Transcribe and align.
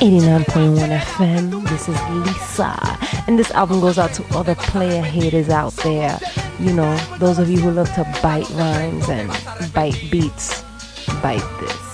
89.1 0.00 0.98
FM. 0.98 1.68
This 1.68 1.86
is 1.86 2.00
Lisa. 2.08 2.74
And 3.26 3.38
this 3.38 3.50
album 3.50 3.80
goes 3.80 3.98
out 3.98 4.14
to 4.14 4.24
all 4.34 4.42
the 4.42 4.54
player 4.54 5.02
haters 5.02 5.50
out 5.50 5.74
there. 5.74 6.18
You 6.58 6.72
know, 6.72 6.96
those 7.18 7.38
of 7.38 7.50
you 7.50 7.60
who 7.60 7.70
love 7.70 7.92
to 7.96 8.04
bite 8.22 8.48
rhymes 8.50 9.10
and 9.10 9.28
bite 9.74 10.02
beats, 10.10 10.62
bite 11.20 11.44
this. 11.60 11.89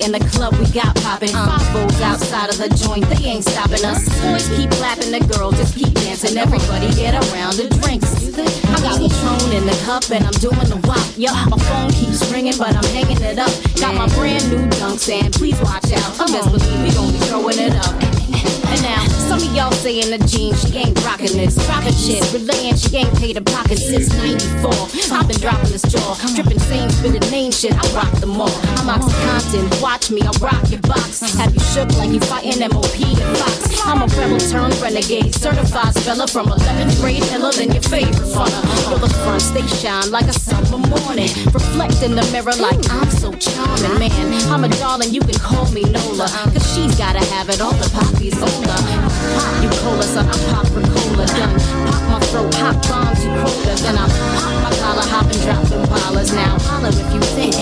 In 0.00 0.12
the 0.12 0.20
club 0.32 0.54
we 0.56 0.66
got 0.70 0.94
poppin'. 0.96 1.28
Five 1.28 1.72
bowls 1.72 2.00
outside 2.00 2.48
of 2.50 2.58
the 2.58 2.68
joint, 2.74 3.04
they 3.08 3.24
ain't 3.24 3.44
stopping 3.44 3.84
us. 3.84 4.08
Boys 4.20 4.48
keep 4.56 4.70
clapping, 4.72 5.12
the 5.12 5.20
girls 5.36 5.56
just 5.56 5.74
keep 5.76 5.92
dancing. 5.94 6.36
Everybody 6.36 6.92
get 6.94 7.14
around 7.14 7.56
the 7.56 7.68
drinks. 7.80 8.10
I 8.38 8.80
got 8.80 8.98
Patron 8.98 9.52
in 9.52 9.66
the 9.66 9.76
cup 9.84 10.10
and 10.10 10.24
I'm 10.24 10.36
doing 10.40 10.68
the 10.68 10.80
wop. 10.88 11.04
Yeah, 11.16 11.32
my 11.48 11.58
phone 11.58 11.90
keeps 11.92 12.24
ringing, 12.32 12.56
but 12.58 12.74
I'm 12.74 12.88
hanging 12.96 13.20
it 13.22 13.38
up. 13.38 13.52
Got 13.78 13.94
my 13.94 14.08
brand 14.14 14.48
new 14.50 14.66
dunks 14.80 15.08
and 15.10 15.32
please 15.32 15.60
watch 15.60 15.92
out. 15.92 16.20
I'm 16.20 16.32
best 16.32 16.50
believe 16.50 16.82
we 16.82 16.90
gon' 16.94 17.12
be 17.12 17.18
throwing 17.28 17.58
it 17.58 17.74
up. 17.74 18.09
Now, 18.82 19.04
some 19.28 19.38
of 19.38 19.54
y'all 19.54 19.72
saying 19.72 20.10
the 20.10 20.18
jeans, 20.26 20.60
she 20.62 20.78
ain't 20.78 20.96
rockin' 21.04 21.36
this. 21.36 21.56
Rockin' 21.68 21.92
shit, 21.94 22.24
relaying 22.32 22.76
she 22.76 22.96
ain't 22.96 23.14
paid 23.18 23.36
a 23.36 23.42
pocket 23.42 23.78
since 23.78 24.08
94. 24.16 24.72
I've 25.12 25.28
been 25.28 25.38
dropping 25.38 25.70
this 25.70 25.82
jaw, 25.82 26.16
drippin' 26.34 26.58
same 26.60 26.90
spittin' 26.90 27.30
name 27.30 27.52
shit, 27.52 27.74
I 27.74 27.84
rock 27.94 28.10
them 28.20 28.40
all. 28.40 28.50
I'm 28.80 28.88
Oxycontin, 28.88 29.82
watch 29.82 30.10
me, 30.10 30.22
I 30.22 30.32
rock 30.40 30.70
your 30.70 30.80
box. 30.82 31.20
Have 31.36 31.52
you 31.52 31.60
shook 31.60 31.92
like 31.98 32.10
you 32.10 32.20
fightin' 32.20 32.60
MOP 32.70 33.00
and 33.04 33.36
Fox? 33.36 33.80
I'm 33.84 34.02
a 34.02 34.06
rebel 34.16 34.38
turned 34.38 34.74
renegade, 34.80 35.34
certified 35.34 35.94
speller 35.94 36.26
from 36.26 36.46
11th 36.46 37.00
grade, 37.00 37.22
iller 37.32 37.52
than 37.52 37.72
your 37.72 37.82
favorite 37.82 38.28
funner. 38.32 38.62
Feel 38.88 38.98
the 38.98 39.08
front, 39.22 39.42
they 39.54 39.66
shine 39.78 40.10
like 40.10 40.26
a 40.26 40.32
summer 40.32 40.78
morning. 40.78 41.30
Reflect 41.52 42.02
in 42.02 42.14
the 42.16 42.24
mirror 42.32 42.56
like 42.56 42.80
I'm 42.90 43.10
so 43.10 43.32
charming, 43.34 43.98
man. 43.98 44.32
I'm 44.50 44.64
a 44.64 44.68
darling, 44.80 45.12
you 45.12 45.20
can 45.20 45.38
call 45.38 45.70
me 45.72 45.82
Nola. 45.82 46.28
Cause 46.52 46.66
she's 46.74 46.96
gotta 46.96 47.24
have 47.36 47.48
it, 47.48 47.60
all 47.60 47.72
the 47.72 47.88
poppies. 47.90 48.40
Cola, 49.90 50.06
I 50.06 50.38
pop 50.52 50.66
for 50.68 50.82
cola. 50.82 51.26
Done 51.26 51.58
pop 51.90 52.02
my 52.06 52.20
throat, 52.30 52.52
pop 52.52 52.76
bombs, 52.86 53.24
you 53.24 53.30
colder. 53.42 53.74
Then 53.82 53.98
I 53.98 54.06
pop 54.06 54.54
my 54.62 54.70
collar, 54.78 55.06
hop 55.10 55.26
and 55.26 55.42
drop 55.42 55.64
them 55.64 55.84
dollars. 55.86 56.32
Now 56.32 56.58
holler 56.60 56.90
if 56.90 57.12
you 57.12 57.20
think 57.34 57.54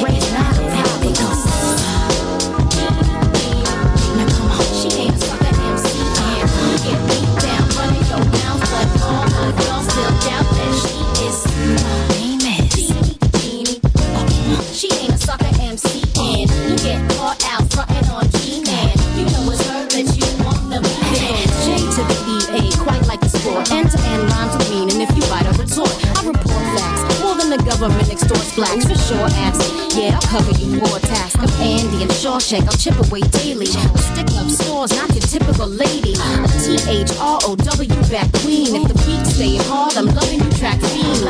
blacks 28.59 28.91
for 28.91 28.98
sure 29.06 29.28
ask. 29.47 29.62
Yeah, 29.95 30.19
I'll 30.19 30.27
cover 30.27 30.51
you 30.59 30.83
more 30.83 30.98
tasks. 30.98 31.39
I'm 31.39 31.48
Andy 31.62 32.03
and 32.03 32.11
Shawshank, 32.11 32.67
I'll 32.67 32.75
chip 32.75 32.98
away 33.06 33.23
daily. 33.39 33.70
A 33.70 33.98
stick 34.03 34.27
up 34.34 34.51
stores, 34.51 34.91
not 34.98 35.14
your 35.14 35.23
typical 35.23 35.69
lady. 35.70 36.19
A 36.19 36.51
T-H-R-O-W 36.58 38.01
back 38.11 38.27
queen. 38.42 38.74
If 38.74 38.91
the 38.91 38.98
beat 39.07 39.23
stay 39.30 39.57
hard, 39.70 39.95
I'm 39.95 40.07
loving 40.11 40.42
you 40.42 40.51
track 40.58 40.83
fiend. 40.91 41.23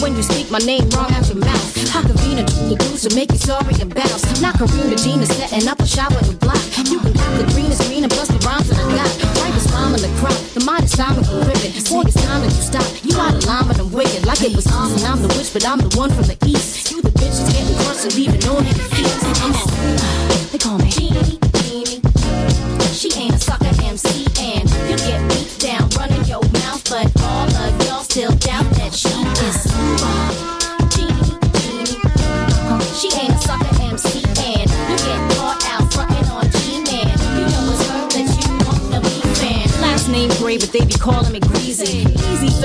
When 0.00 0.14
you 0.14 0.22
speak 0.22 0.52
my 0.54 0.62
name 0.62 0.86
wrong 0.94 1.10
out 1.10 1.26
your 1.26 1.42
mouth, 1.42 1.74
to 2.06 2.14
the 2.70 2.76
goose 2.78 3.02
to 3.02 3.14
make 3.14 3.32
you 3.32 3.38
sorry 3.38 3.74
and 3.82 3.92
bounce. 3.92 4.40
Not 4.40 4.54
Karina 4.54 4.94
Gina 4.94 5.26
setting 5.26 5.66
up 5.66 5.80
a 5.80 5.86
with 6.14 6.30
a 6.30 6.36
block. 6.38 6.62
You 6.86 7.00
can 7.02 7.10
have 7.10 7.34
the 7.42 7.46
greenest 7.52 7.82
green 7.90 8.04
and 8.06 8.14
bust 8.14 8.30
the 8.30 8.38
rhymes 8.46 8.70
that 8.70 8.78
I 8.78 8.86
got. 8.94 9.10
Right 9.42 9.54
is 9.58 9.66
rhyming 9.74 9.98
the 9.98 10.12
crop, 10.22 10.38
the 10.54 10.62
is 10.62 10.94
time 10.94 11.18
to 11.18 11.47
it 14.42 14.54
was 14.54 14.66
awesome. 14.68 15.02
I'm 15.04 15.20
the 15.20 15.28
witch, 15.34 15.52
but 15.52 15.66
I'm 15.66 15.78
the 15.78 15.90
one 15.98 16.10
from 16.10 16.24
the 16.24 16.38
east. 16.46 16.90
You 16.92 17.02
the 17.02 17.10
bitch 17.10 17.34
that's 17.42 17.52
getting 17.52 17.74
crushed 17.82 18.04
and 18.06 18.14
leaving 18.14 18.44
on 18.46 18.62
your 18.62 18.74
feet. 18.94 19.08
On, 19.42 19.50
they 20.52 20.58
call 20.58 20.78
me. 20.78 20.90
Jeannie, 20.94 21.38
Jeannie. 21.58 21.98
She 22.94 23.10
ain't 23.18 23.34
a 23.34 23.40
sucker 23.40 23.74
MC, 23.82 24.30
and 24.38 24.68
you 24.86 24.96
get 25.02 25.18
beat 25.32 25.50
down 25.58 25.90
running 25.98 26.22
your 26.30 26.42
mouth, 26.62 26.82
but 26.86 27.10
all 27.22 27.50
of 27.50 27.72
y'all 27.86 28.04
still 28.06 28.30
doubt 28.38 28.68
that 28.78 28.94
she 28.94 29.10
is. 29.42 29.58
Jeannie, 30.94 31.34
Jeannie. 31.58 31.98
She 32.94 33.08
ain't 33.18 33.34
a 33.34 33.40
sucker 33.42 33.74
MC, 33.90 34.22
and 34.22 34.70
you 34.70 34.96
get 35.02 35.20
caught 35.34 35.58
out 35.66 35.82
on 36.30 36.46
G-Man. 36.62 37.10
You 37.34 37.44
know 37.50 37.74
it's 37.74 37.82
her 37.90 38.06
you 38.22 38.54
wanna 38.62 39.00
be 39.02 39.18
fan. 39.40 39.66
Last 39.82 40.08
name 40.08 40.30
Grae, 40.38 40.60
but 40.60 40.70
they 40.70 40.84
be 40.84 40.94
calling 40.94 41.32
me 41.32 41.40
Greasy. 41.40 42.17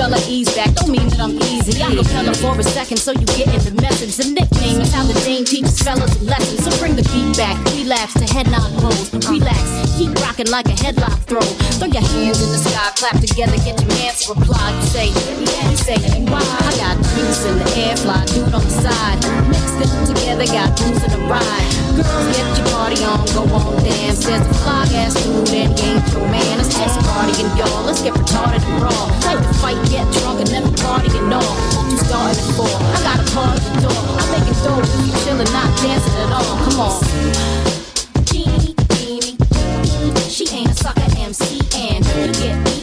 Fella, 0.04 0.20
ease 0.28 0.52
back, 0.52 0.68
don't 0.76 0.92
mean 0.92 1.08
that 1.08 1.18
I'm 1.18 1.32
easy. 1.48 1.80
I 1.80 1.88
capella 1.96 2.36
for 2.36 2.52
a 2.60 2.62
second, 2.62 3.00
so 3.00 3.16
you 3.16 3.24
get 3.24 3.48
in 3.48 3.64
the 3.64 3.80
message. 3.80 4.20
The 4.20 4.36
nickname 4.36 4.84
is 4.84 4.92
how 4.92 5.00
the 5.08 5.16
Dame 5.24 5.48
teaches 5.48 5.80
fellas 5.80 6.12
a 6.20 6.24
lesson. 6.28 6.60
So 6.60 6.68
bring 6.76 6.92
the 6.92 7.08
beat 7.08 7.32
back, 7.40 7.56
relapse 7.72 8.12
to 8.20 8.28
head 8.28 8.44
nod 8.52 8.68
pose. 8.84 9.08
Relax, 9.24 9.64
keep 9.96 10.12
rocking 10.20 10.52
like 10.52 10.68
a 10.68 10.76
headlock 10.76 11.16
throw. 11.24 11.40
Throw 11.80 11.88
your 11.88 12.04
hands 12.04 12.36
in 12.44 12.52
the 12.52 12.60
sky, 12.60 12.92
clap 13.00 13.16
together, 13.16 13.56
get 13.64 13.80
your 13.80 13.88
man 13.96 14.12
to 14.12 14.36
reply. 14.36 14.76
You 14.76 14.84
say, 14.92 15.08
yeah, 15.40 15.72
you 15.72 15.80
say, 15.80 15.96
why? 16.28 16.44
I 16.44 16.70
got 16.76 17.00
drinks 17.16 17.40
in 17.48 17.56
the 17.56 17.68
air, 17.88 17.96
fly 17.96 18.20
dude 18.28 18.52
on 18.52 18.60
the 18.60 18.76
side. 18.84 19.16
Mix 19.48 19.88
it 19.88 19.88
together, 20.04 20.44
got 20.52 20.68
booze 20.84 21.00
in 21.00 21.16
the 21.16 21.22
ride. 21.32 21.72
Girls, 21.96 22.28
get 22.36 22.44
your 22.60 22.68
party 22.76 23.00
on, 23.08 23.24
go 23.32 23.48
on, 23.56 23.80
dance. 23.80 24.20
There's 24.20 24.44
a 24.44 24.52
fly 24.60 24.84
ass 25.00 25.16
dude 25.24 25.48
and 25.48 25.72
ain't 25.80 26.04
your 26.12 26.28
man. 26.28 26.60
Have 26.74 26.90
some 26.90 27.04
party 27.04 27.40
and 27.40 27.56
y'all, 27.56 27.84
let's 27.86 28.02
get 28.02 28.12
retarded 28.12 28.60
and 28.60 28.82
raw. 28.82 29.06
Like 29.24 29.38
to 29.38 29.54
fight, 29.62 29.78
get 29.94 30.12
drunk 30.14 30.40
and 30.40 30.50
never 30.50 30.72
party 30.82 31.06
and 31.18 31.32
all. 31.32 31.54
What 31.74 31.86
you 31.90 31.98
starting 31.98 32.50
for? 32.58 32.66
I 32.66 32.98
got 33.06 33.18
a 33.22 33.26
party 33.30 33.62
at 33.62 33.82
door. 33.82 34.02
I'm 34.18 34.28
making 34.34 34.58
dough 34.64 34.82
if 34.82 34.90
you 35.06 35.12
chillin', 35.22 35.52
not 35.52 35.70
dancing 35.78 36.18
at 36.24 36.32
all. 36.34 36.54
Come 36.64 36.80
on. 36.86 36.94
Jeannie, 38.26 38.74
Jeannie. 38.94 39.36
She 40.28 40.44
ain't 40.50 40.70
a 40.70 40.74
sucker 40.74 41.08
MC 41.16 41.60
and 41.76 42.04
you 42.06 42.32
get 42.42 42.73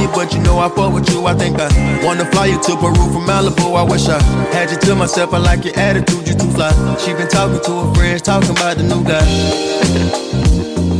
you, 0.00 0.08
but 0.08 0.32
you 0.32 0.40
know 0.40 0.58
I 0.58 0.68
fuck 0.68 0.92
with 0.92 1.08
you. 1.10 1.26
I 1.26 1.34
think 1.34 1.56
I 1.58 1.68
wanna 2.04 2.24
fly 2.30 2.46
you 2.46 2.60
to 2.62 2.76
Peru 2.76 3.04
from 3.12 3.26
Malibu. 3.26 3.76
I 3.76 3.82
wish 3.82 4.08
I 4.08 4.20
had 4.52 4.70
you 4.70 4.78
to 4.78 4.94
myself. 4.94 5.32
I 5.34 5.38
like 5.38 5.64
your 5.64 5.76
attitude, 5.78 6.28
you 6.28 6.34
too 6.34 6.50
fly. 6.50 6.72
She 6.98 7.12
been 7.14 7.28
talking 7.28 7.60
to 7.64 7.72
her 7.84 7.94
friends, 7.94 8.22
talking 8.22 8.50
about 8.50 8.76
the 8.76 8.84
new 8.84 9.02
guy. 9.04 10.44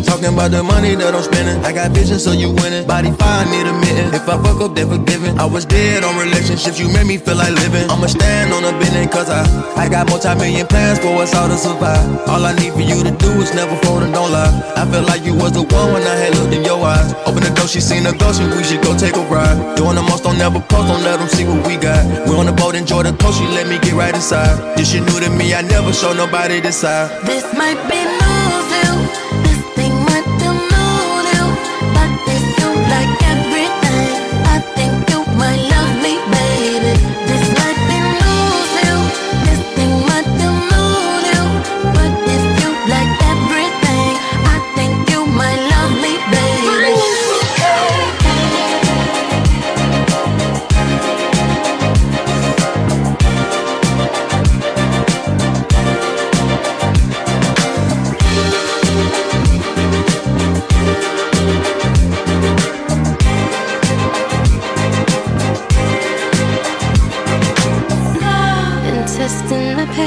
Talking 0.04 0.32
about 0.34 0.50
the 0.50 0.62
money 0.62 0.94
that 0.94 1.14
I'm 1.14 1.22
spending. 1.22 1.64
I 1.64 1.72
got 1.72 1.90
vision, 1.92 2.18
so 2.18 2.32
you 2.32 2.50
winning. 2.50 2.86
Body 2.86 3.10
fine, 3.12 3.50
need 3.50 3.66
a 3.66 3.72
mitten. 3.72 4.14
If 4.14 4.28
I 4.28 4.36
fuck 4.42 4.60
up, 4.60 4.74
then 4.74 4.88
forgiven. 4.88 5.38
I 5.38 5.44
was 5.44 5.64
dead 5.64 6.04
on 6.04 6.16
relationships, 6.18 6.78
you 6.78 6.88
made 6.92 7.06
me 7.06 7.18
feel 7.18 7.36
like 7.36 7.52
living. 7.54 7.88
I'ma 7.90 8.06
stand 8.06 8.52
on 8.52 8.64
a 8.64 8.72
business, 8.78 9.06
cause 9.12 9.30
I, 9.30 9.42
I 9.76 9.88
got 9.88 10.08
multi 10.08 10.28
million 10.36 10.66
plans 10.66 10.98
for 10.98 11.14
us 11.22 11.34
all 11.34 11.48
to 11.48 11.56
survive. 11.56 12.02
All 12.28 12.44
I 12.44 12.54
need 12.56 12.72
for 12.72 12.84
you 12.84 13.02
to 13.02 13.10
do 13.10 13.30
is 13.40 13.54
never 13.54 13.76
fold 13.84 14.02
and 14.02 14.12
don't 14.12 14.30
lie. 14.30 14.50
I 14.76 14.84
felt 14.86 15.06
like 15.08 15.24
you 15.24 15.34
was 15.34 15.52
the 15.52 15.62
one 15.62 15.92
when 15.92 16.02
I 16.02 16.16
had 16.16 16.34
looked 16.36 16.54
in 16.54 16.64
your 16.64 16.78
eyes. 16.84 17.14
Open 17.26 17.42
the 17.42 17.52
door, 17.54 17.68
she 17.68 17.80
seen 17.80 18.06
a 18.06 18.12
ghost, 18.12 18.40
and 18.40 18.50
we 18.54 18.62
should 18.64 18.82
go 18.82 18.96
take 18.96 19.16
a 19.16 19.24
ride. 19.26 19.76
Doing 19.76 19.96
the 19.96 20.02
most, 20.02 20.24
don't 20.24 20.38
never 20.38 20.60
post, 20.60 20.88
don't 20.88 21.02
let 21.02 21.18
them 21.18 21.28
see 21.28 21.44
what 21.44 21.66
we 21.66 21.76
got. 21.76 22.02
We 22.26 22.34
on 22.36 22.46
the 22.46 22.52
boat, 22.52 22.74
enjoy 22.74 23.02
the 23.02 23.12
coast, 23.16 23.38
she 23.38 23.46
let 23.46 23.66
me 23.68 23.78
get 23.78 23.94
right 23.94 24.14
inside. 24.14 24.76
This 24.76 24.92
shit 24.92 25.02
new 25.02 25.20
to 25.20 25.30
me, 25.30 25.54
I 25.54 25.62
never 25.62 25.92
show 25.92 26.12
nobody 26.12 26.60
this 26.60 26.78
side. 26.78 27.10
This 27.26 27.44
might 27.54 27.80
be 27.90 28.00
new, 28.02 28.77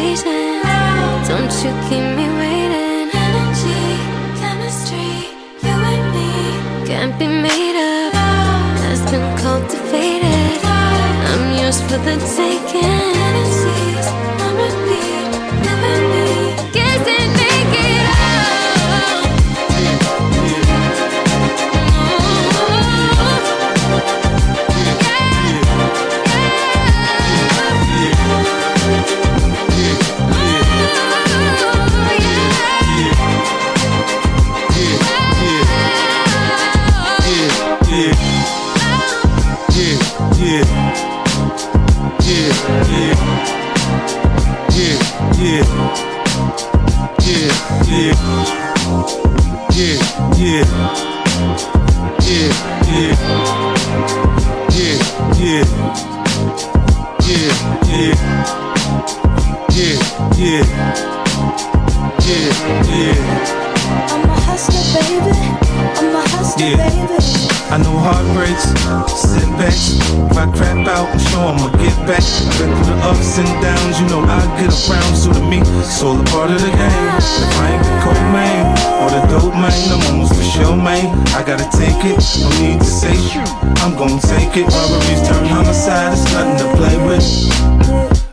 my. 0.01 1.27
Don't 1.27 1.53
you 1.63 1.71
keep 1.87 2.05
me 2.17 2.27
waiting. 2.41 3.09
Energy, 3.27 3.83
chemistry, 4.41 5.11
you 5.65 5.75
and 5.93 6.05
me 6.15 6.31
can't 6.87 7.17
be 7.19 7.27
made 7.27 7.77
up. 7.77 8.13
Has 8.85 9.01
been 9.11 9.27
cultivated. 9.37 10.59
I'm 11.29 11.43
yours 11.59 11.79
for 11.81 11.99
the 12.07 12.15
taking. 12.35 13.13
Fantasies 13.15 14.07
heartbreaks, 68.65 69.21
setbacks. 69.21 69.85
If 70.31 70.37
I 70.37 70.45
crap 70.51 70.87
out, 70.87 71.07
I'm 71.09 71.19
sure 71.19 71.45
I'ma 71.51 71.69
get 71.77 71.95
back. 72.05 72.23
I've 72.23 72.57
been 72.59 72.71
through 72.71 72.93
the 72.93 72.97
ups 73.07 73.37
and 73.37 73.51
downs, 73.61 73.99
you 73.99 74.07
know 74.07 74.21
I 74.21 74.41
get 74.59 74.71
around. 74.71 75.13
So 75.15 75.33
to 75.33 75.43
me, 75.45 75.59
it's 75.61 76.01
all 76.03 76.19
a 76.19 76.25
part 76.29 76.51
of 76.51 76.59
the 76.61 76.71
game. 76.71 77.07
If 77.17 77.55
I 77.57 77.67
ain't 77.73 77.83
the 77.83 77.95
cold 78.03 78.25
man 78.35 78.63
or 79.01 79.09
the 79.09 79.21
dope 79.31 79.55
man, 79.55 79.73
I'm 79.91 80.01
almost 80.11 80.35
for 80.35 80.43
sure, 80.43 80.75
man. 80.75 81.11
I 81.33 81.43
gotta 81.43 81.67
take 81.71 82.01
it, 82.05 82.19
no 82.41 82.49
need 82.59 82.79
to 82.79 82.85
say 82.85 83.15
shit. 83.15 83.47
I'm 83.81 83.95
gonna 83.97 84.21
take 84.21 84.55
it. 84.57 84.67
Robberies 84.69 85.21
turn 85.27 85.45
homicide, 85.45 86.13
it's 86.13 86.25
nothing 86.33 86.57
to 86.61 86.67
play 86.77 86.97
with. 87.07 87.70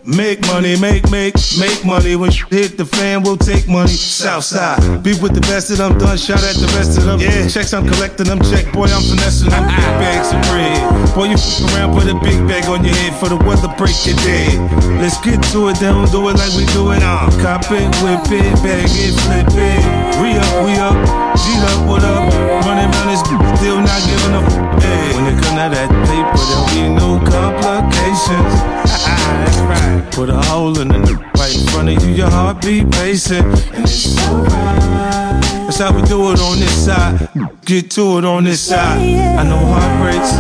Make 0.09 0.41
money, 0.49 0.73
make, 0.81 1.05
make, 1.11 1.37
make 1.61 1.85
money. 1.85 2.17
When 2.17 2.33
you 2.33 2.47
hit 2.49 2.79
the 2.79 2.87
fan, 2.87 3.23
we'll 3.23 3.37
take 3.37 3.69
money. 3.69 3.93
Southside, 3.93 5.05
be 5.05 5.13
with 5.21 5.35
the 5.37 5.45
best 5.45 5.69
of 5.69 5.77
them, 5.77 5.99
done 5.99 6.17
shot 6.17 6.41
at 6.41 6.57
the 6.57 6.65
rest 6.81 6.97
of 6.97 7.05
them. 7.05 7.21
Yeah, 7.21 7.47
checks 7.47 7.75
I'm 7.75 7.87
collecting 7.87 8.25
them, 8.25 8.41
check, 8.41 8.73
boy, 8.73 8.89
I'm 8.89 9.05
finessing 9.05 9.53
them. 9.53 9.69
Big 9.69 9.93
bags 10.01 10.33
of 10.33 10.41
bread. 10.49 10.81
Boy, 11.13 11.29
you 11.29 11.37
fuck 11.37 11.77
around, 11.77 11.93
put 11.93 12.09
a 12.09 12.17
big 12.25 12.41
bag 12.49 12.65
on 12.73 12.89
your 12.89 12.97
head 12.97 13.21
for 13.21 13.29
the 13.29 13.37
weather, 13.37 13.69
break 13.77 13.93
your 14.09 14.17
day. 14.25 14.49
Let's 14.97 15.21
get 15.21 15.45
to 15.53 15.69
it, 15.69 15.77
then 15.77 16.01
we'll 16.01 16.09
do 16.09 16.25
it 16.33 16.41
like 16.41 16.57
we 16.57 16.65
do 16.73 16.89
it. 16.97 17.05
Uh, 17.05 17.29
cop 17.45 17.69
it, 17.69 17.93
whip 18.01 18.25
it, 18.33 18.49
bag 18.65 18.89
it, 18.89 19.13
flip 19.29 19.53
it. 19.61 19.81
We 20.25 20.41
up, 20.41 20.57
we 20.65 20.73
up, 20.81 20.97
G 21.45 21.55
up, 21.63 21.87
what 21.89 22.03
up? 22.03 22.27
Running 22.67 22.91
around 22.91 23.09
this 23.09 23.23
still 23.59 23.81
not 23.81 24.01
giving 24.07 24.35
up. 24.35 24.47
Hey, 24.83 25.15
when 25.15 25.27
it 25.31 25.39
come 25.43 25.55
to 25.55 25.71
that 25.71 25.91
paper, 26.07 26.43
there'll 26.49 26.67
be 26.75 26.83
no 26.91 27.19
complications. 27.23 28.55
That's 29.43 29.59
right. 29.71 30.13
Put 30.13 30.31
a 30.31 30.41
hole 30.51 30.79
in 30.81 30.89
the 30.89 31.15
right 31.39 31.55
in 31.55 31.67
front 31.69 31.89
of 31.91 32.03
you, 32.03 32.15
your 32.15 32.31
heart 32.31 32.63
beat 32.63 32.87
racing, 32.97 33.45
and 33.75 33.85
it's 33.85 34.19
alright. 34.27 35.43
That's 35.67 35.79
how 35.79 35.95
we 35.95 36.03
do 36.03 36.33
it 36.33 36.41
on 36.41 36.59
this 36.59 36.87
side. 36.87 37.29
Get 37.65 37.91
to 37.93 38.19
it 38.19 38.25
on 38.25 38.45
this 38.45 38.61
side. 38.61 38.99
I 39.39 39.43
know 39.45 39.59
heartbreaks, 39.59 40.33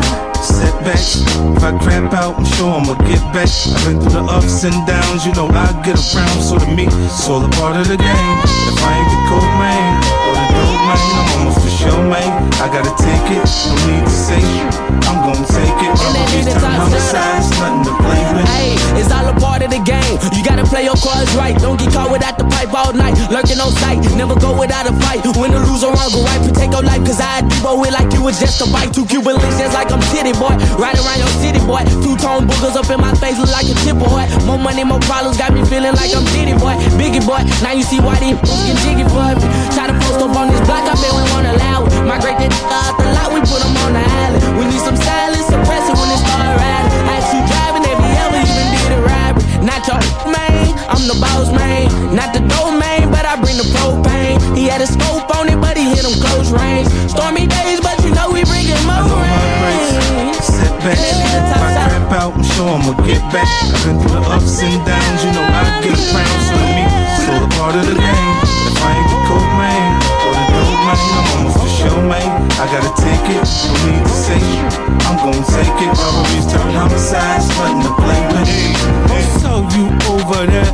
setbacks. 0.43 1.23
If 1.57 1.62
I 1.62 1.78
crap 1.78 2.12
out, 2.14 2.38
I'm 2.38 2.45
sure 2.45 2.75
I'ma 2.75 2.95
get 3.07 3.23
back. 3.35 3.47
I've 3.47 3.85
been 3.87 4.00
through 4.00 4.19
the 4.19 4.25
ups 4.25 4.64
and 4.64 4.87
downs, 4.87 5.26
you 5.26 5.33
know 5.35 5.47
I 5.47 5.71
get 5.85 5.99
around. 6.14 6.43
So 6.43 6.59
to 6.59 6.67
me, 6.75 6.87
it's 6.87 7.28
all 7.28 7.45
a 7.45 7.49
part 7.50 7.76
of 7.76 7.87
the 7.87 7.97
game. 7.97 8.38
If 8.71 8.83
I 8.83 8.99
ain't 8.99 9.11
the 9.11 9.21
cold 9.28 9.52
man 9.62 10.27
or 10.99 11.07
the 11.07 11.07
dope 11.07 11.07
man, 11.07 11.14
I'm 11.14 11.28
almost 11.38 11.61
for 11.62 11.71
sure, 11.71 12.02
man. 12.09 12.31
I 12.59 12.67
gotta 12.69 12.95
take 12.99 13.26
it, 13.31 13.47
no 13.67 13.75
need 13.87 14.05
to 14.05 14.11
say. 14.11 14.43
I'm 15.09 15.25
gonna 15.25 15.47
take 15.47 15.78
it. 15.81 15.93
I'm 15.95 16.12
gonna 16.12 16.26
be 16.35 16.40
turn 16.45 16.61
homicide, 16.61 17.38
it's 17.38 17.50
nothing 17.57 17.85
to 17.87 17.93
play 18.02 18.23
with. 18.35 18.49
Hey, 18.52 18.75
it's 18.99 19.11
all 19.12 19.26
a 19.28 19.35
part 19.40 19.62
of 19.62 19.71
the 19.71 19.81
game. 19.81 20.17
You 20.35 20.43
gotta 20.45 20.64
play 20.64 20.85
your 20.85 20.99
cards 20.99 21.33
right. 21.37 21.57
Don't 21.59 21.78
get 21.78 21.93
caught 21.93 22.11
without 22.11 22.37
the 22.37 22.45
pipe 22.45 22.73
all 22.75 22.93
night, 22.93 23.17
lurking 23.31 23.61
on 23.61 23.73
sight. 23.81 24.02
Never 24.17 24.35
go 24.37 24.52
without 24.59 24.85
a 24.90 24.93
fight. 25.05 25.25
Win 25.38 25.55
or 25.55 25.62
lose 25.64 25.85
or 25.85 25.95
wrong, 25.95 26.11
go 26.12 26.25
right, 26.25 26.40
protect 26.43 26.73
your 26.73 26.83
life. 26.83 27.00
Cause 27.07 27.21
I 27.21 27.40
debo 27.47 27.78
it 27.87 27.93
like 27.93 28.12
you 28.12 28.23
was 28.23 28.38
just 28.40 28.61
a 28.61 28.67
bite. 28.69 28.93
Two 28.93 29.07
Cuban 29.07 29.38
links 29.38 29.59
just 29.59 29.73
like 29.73 29.90
I'm 29.93 30.02
city 30.11 30.33
boy. 30.37 30.52
Right 30.76 30.97
around 30.99 31.19
your 31.23 31.33
city 31.40 31.61
boy. 31.64 31.85
Two 32.05 32.17
tone 32.19 32.45
boogers 32.45 32.76
up 32.76 32.90
in 32.90 33.00
my 33.00 33.14
face, 33.17 33.38
look 33.38 33.52
like 33.52 33.69
a 33.71 33.76
chip 33.87 33.97
boy. 33.97 34.26
More 34.45 34.59
money, 34.59 34.85
more 34.85 35.00
problems, 35.07 35.38
got 35.38 35.55
me 35.55 35.64
feeling 35.64 35.95
like 35.95 36.12
I'm 36.12 36.25
Diddy 36.35 36.52
boy. 36.59 36.75
Biggie 36.99 37.25
boy, 37.25 37.40
now 37.62 37.73
you 37.73 37.83
see 37.83 38.00
why 38.00 38.19
these 38.21 38.37
get 38.37 38.76
jiggy 38.85 39.07
for 39.09 39.25
me. 39.38 39.47
Try 39.73 39.88
to 39.88 39.97
post 40.05 40.21
up 40.21 40.37
on 40.37 40.49
this 40.52 40.61
block, 40.67 40.85
I 40.88 40.97
bet 40.97 41.12
we 41.12 41.21
won't 41.37 41.45
allow 41.45 41.85
it. 41.85 41.92
Migrate 42.09 42.40
that 42.40 42.49
out 42.73 42.97
the 42.97 43.12
lot, 43.12 43.28
we 43.28 43.45
put 43.45 43.61
them 43.61 43.76
on 43.85 43.92
the 43.92 44.00
island. 44.00 44.40
We 44.57 44.64
need 44.73 44.80
some 44.80 44.97
silence, 44.97 45.45
suppress 45.45 45.85
it 45.85 45.92
when 45.92 46.09
it 46.09 46.21
start 46.25 46.57
riding. 46.57 46.92
I 47.04 47.21
you 47.28 47.45
driving, 47.45 47.85
if 47.85 47.99
you 48.00 48.12
ever 48.25 48.40
even 48.40 48.66
did 48.73 48.92
a 48.97 49.00
robbery. 49.04 49.45
Not 49.68 49.85
your 49.85 50.00
man, 50.33 50.73
I'm 50.88 51.04
the 51.04 51.16
boss 51.21 51.52
man. 51.52 51.92
Not 52.16 52.33
the 52.33 52.40
domain, 52.40 53.12
but 53.12 53.28
I 53.28 53.37
bring 53.37 53.61
the 53.61 53.68
propane. 53.68 54.40
He 54.57 54.64
had 54.64 54.80
a 54.80 54.88
scope 54.88 55.28
on 55.37 55.52
it, 55.52 55.61
but 55.61 55.76
he 55.76 55.92
hit 55.92 56.09
him 56.09 56.16
close 56.25 56.49
range. 56.49 56.88
Stormy 57.12 57.45
days, 57.45 57.85
but 57.85 58.00
you 58.00 58.16
know 58.16 58.33
we 58.33 58.49
bring 58.49 58.64
it 58.64 58.80
more 58.88 59.04
rain. 59.12 60.33
Setbacks, 60.40 61.04
if 61.04 61.52
I 61.52 61.68
crap 61.85 62.16
out, 62.16 62.33
I'm 62.33 62.47
sure 62.57 62.73
I'ma 62.73 62.97
get 63.04 63.21
back. 63.28 63.45
I've 63.45 63.85
been 63.85 64.00
through 64.00 64.25
the 64.25 64.25
ups 64.25 64.64
and 64.64 64.80
downs, 64.88 65.21
you 65.21 65.37
know 65.37 65.45
I 65.45 65.85
get 65.85 66.00
around. 66.00 66.40
So 66.49 66.57
me, 66.64 66.85
so 67.28 67.45
a 67.45 67.49
part 67.61 67.76
of 67.76 67.85
the 67.85 67.92
game. 67.92 68.37
If 68.73 68.80
I 68.80 68.97
ain't 68.97 69.18
gotta 72.71 72.93
take 73.01 73.25
it, 73.33 73.45
no 73.65 73.73
need 73.89 74.03
to 74.05 74.13
say 74.13 74.89
I'm 75.09 75.17
gon' 75.17 75.43
take 75.49 75.81
it. 75.81 75.89
I'm 75.89 75.89
gonna 75.89 75.89
take 75.89 75.89
it. 75.89 75.93
Robberies 75.97 76.47
turn 76.53 76.69
homicides, 76.77 77.49
nothing 77.57 77.81
to 77.81 77.93
play 77.97 78.21
with. 78.29 78.49
Hey, 79.09 79.25
so 79.41 79.65
you 79.73 79.89
over 80.13 80.45
there, 80.45 80.69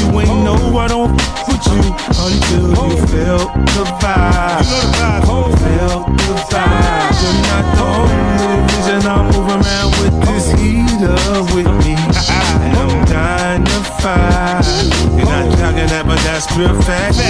you 0.00 0.20
ain't 0.20 0.44
know 0.44 0.78
I 0.78 0.88
don't 0.88 1.12
with 1.46 1.66
you 1.68 1.82
until 2.24 2.88
you 2.88 2.96
felt 3.12 3.52
the 3.76 3.84
vibe. 4.00 4.64
You 4.64 4.80
know 4.96 5.20
the 5.20 5.36
vibe, 5.36 5.58
felt 5.60 6.06
the 6.24 6.34
vibe. 6.48 7.12
You're 7.20 7.40
not 7.50 7.64
the 7.76 7.84
only 7.84 8.56
reason 8.72 9.00
I'm 9.04 9.26
moving 9.36 9.60
around 9.60 9.92
with 10.00 10.16
this 10.24 10.46
heater 10.56 11.20
with 11.52 11.68
me. 11.84 11.96
And 12.32 12.76
I'm 12.78 13.04
dying 13.12 13.64
to 13.64 13.80
fight. 14.00 14.65
Talking 15.76 15.92
that, 15.92 16.08
but 16.08 16.16
that's 16.24 16.48
pure 16.56 16.72
fact. 16.88 17.20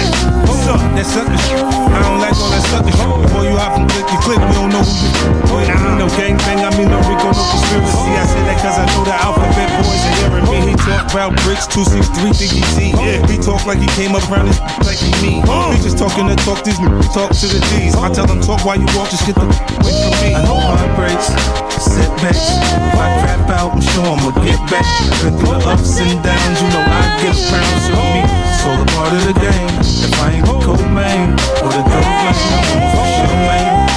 What's 0.47 0.63
up? 0.71 0.79
That 0.95 1.03
sucker 1.03 1.35
shit. 1.35 1.59
I 1.59 1.99
don't 1.99 2.23
like 2.23 2.31
all 2.39 2.47
that 2.47 2.63
sucker 2.71 2.95
shit. 2.95 3.11
Boy, 3.35 3.51
you 3.51 3.59
hop 3.59 3.75
from 3.75 3.91
click 3.91 4.07
to 4.07 4.17
click, 4.23 4.39
we 4.39 4.55
don't 4.55 4.71
know 4.71 4.87
who 4.87 5.03
you 5.03 5.51
Boy, 5.51 5.63
I 5.67 5.75
mean 5.83 5.99
no 5.99 6.07
gangbang, 6.15 6.63
I 6.63 6.71
mean 6.79 6.87
no 6.87 6.95
Rico, 7.11 7.27
no 7.27 7.43
conspiracy. 7.43 8.07
I 8.15 8.23
say 8.23 8.39
that 8.47 8.55
cause 8.63 8.79
I 8.79 8.87
know 8.87 9.03
the 9.03 9.19
alphabet 9.19 9.67
boys 9.83 9.99
are 9.99 10.15
hearing 10.23 10.47
me. 10.47 10.71
He 10.71 10.79
talk 10.79 11.11
about 11.11 11.35
bricks, 11.43 11.67
263, 11.67 12.39
think 12.39 12.63
see. 12.71 12.95
Yeah, 12.95 13.19
he 13.27 13.35
talk 13.35 13.67
like 13.67 13.83
he 13.83 13.89
came 13.99 14.15
up 14.15 14.23
around 14.31 14.47
this 14.47 14.63
like 14.87 14.95
he 14.95 15.11
me. 15.19 15.43
He 15.75 15.83
just 15.83 15.99
talking 15.99 16.31
to 16.31 16.35
talk, 16.47 16.63
niggas 16.63 17.11
talk 17.11 17.35
to 17.35 17.47
the 17.51 17.59
G's. 17.75 17.99
I 17.99 18.07
tell 18.15 18.31
them 18.31 18.39
talk 18.39 18.63
while 18.63 18.79
you 18.79 18.87
walk, 18.95 19.11
just 19.11 19.27
get 19.27 19.35
the 19.35 19.43
away 19.43 19.91
from 19.91 20.15
me. 20.23 20.31
I 20.31 20.39
know 20.47 20.55
heartbreaks, 20.55 21.35
setbacks. 21.83 22.47
If 22.63 22.95
I 22.95 23.11
crap 23.19 23.43
out, 23.51 23.75
I'm 23.75 23.83
sure 23.83 24.07
I'ma 24.07 24.31
get 24.39 24.59
back. 24.71 24.87
Through 25.19 25.35
the 25.35 25.67
ups 25.67 25.99
and 25.99 26.15
downs, 26.23 26.57
you 26.63 26.71
know 26.71 26.83
I 26.87 27.03
get 27.19 27.35
around. 27.35 27.75
So 27.83 27.99
me, 28.15 28.36
it's 28.45 28.65
all 28.65 28.81
a 28.81 28.85
part 28.93 29.13
of 29.13 29.23
the 29.25 29.35
game. 29.39 29.69
If 29.79 30.13
I 30.21 30.37
ain't 30.37 30.45
the 30.45 30.57
cold 30.61 30.85
man, 30.91 31.33
or 31.63 31.69
the 31.71 31.83
dope 31.87 32.13
man, 32.21 32.35
I'm 32.35 32.85
for 32.93 33.05
sure. 33.15 33.37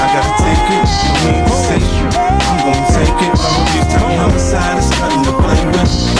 I 0.00 0.06
gotta 0.14 0.32
take 0.40 0.66
it, 0.78 0.88
no 1.04 1.28
need 1.28 1.44
to 1.44 1.54
say. 1.66 1.82
I'm 2.48 2.58
gonna 2.64 2.86
take 2.96 3.20
it. 3.26 3.34
I'ma 3.36 3.62
be 3.72 3.80
turn 3.92 4.10
homicide, 4.18 4.78
it's 4.78 4.90
nothing 4.98 5.22
to 5.24 5.32
play 5.42 5.60
with. 5.66 6.19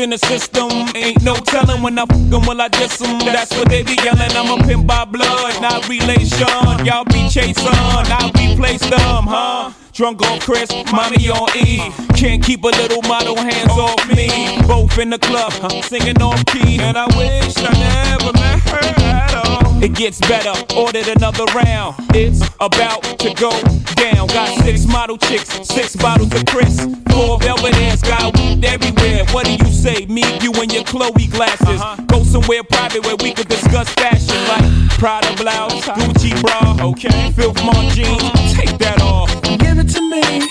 In 0.00 0.10
the 0.10 0.18
system, 0.18 0.70
ain't 0.96 1.22
no 1.22 1.34
telling 1.34 1.80
when 1.80 1.98
I 1.98 2.02
f 2.02 2.08
them, 2.08 2.42
will 2.46 2.60
I 2.60 2.68
diss 2.68 2.98
them? 2.98 3.18
That's 3.20 3.50
what 3.56 3.68
they 3.68 3.82
be 3.82 3.94
yelling. 4.02 4.32
I'm 4.32 4.60
a 4.60 4.62
pimp 4.66 4.86
by 4.86 5.04
blood, 5.04 5.62
not 5.62 5.88
relation. 5.88 6.84
Y'all 6.84 7.04
be 7.04 7.28
chasing, 7.30 7.64
I 7.64 8.30
replace 8.36 8.80
them, 8.80 9.24
huh? 9.24 9.72
Drunk 9.92 10.20
on 10.26 10.40
Cris, 10.40 10.68
mommy 10.92 11.30
on 11.30 11.48
E. 11.56 11.90
Can't 12.16 12.42
keep 12.42 12.64
a 12.64 12.68
little 12.68 13.02
model 13.02 13.36
hands 13.36 13.70
off 13.70 14.06
me. 14.08 14.60
Both 14.66 14.98
in 14.98 15.10
the 15.10 15.18
club, 15.18 15.52
singing 15.84 16.20
off 16.20 16.44
key. 16.46 16.80
And 16.80 16.98
I 16.98 17.06
wish 17.16 17.54
I 17.56 17.72
never 17.72 18.32
met 18.32 18.60
her 18.68 19.04
at 19.04 19.34
all. 19.46 19.82
It 19.82 19.94
gets 19.94 20.18
better, 20.20 20.52
ordered 20.76 21.08
another 21.08 21.44
round. 21.54 21.94
It's 22.10 22.42
about 22.60 23.02
to 23.20 23.32
go 23.34 23.50
down. 23.94 24.26
Got 24.28 24.48
six 24.62 24.86
model 24.86 25.18
chicks, 25.18 25.48
six 25.66 25.96
bottles 25.96 26.32
of 26.34 26.46
Cris. 26.46 26.80
Four 27.10 27.38
velvet 27.38 27.74
ass, 27.86 28.02
got 28.02 28.36
weed 28.36 28.64
everywhere. 28.64 29.24
What 29.32 29.46
do 29.46 29.52
you 29.54 29.72
say? 29.72 30.06
Me, 30.06 30.22
you, 30.40 30.52
and 30.54 30.72
your 30.72 30.84
Chloe 30.84 31.26
glasses. 31.28 31.80
Uh-huh. 31.80 32.02
Go 32.06 32.22
somewhere 32.22 32.62
private 32.64 33.04
where 33.04 33.16
we 33.16 33.32
could 33.32 33.48
discuss 33.48 33.88
fashion 33.94 34.36
like 34.48 34.90
Prada 34.98 35.34
blouse, 35.36 35.84
Gucci 35.84 36.32
bra, 36.42 36.76
okay, 36.88 37.32
Filth 37.32 37.58
jeans. 37.94 38.54
Take 38.54 38.78
that 38.78 39.00
off. 39.02 39.30
Give 39.42 39.78
it 39.78 39.88
to 39.90 40.00
me, 40.00 40.48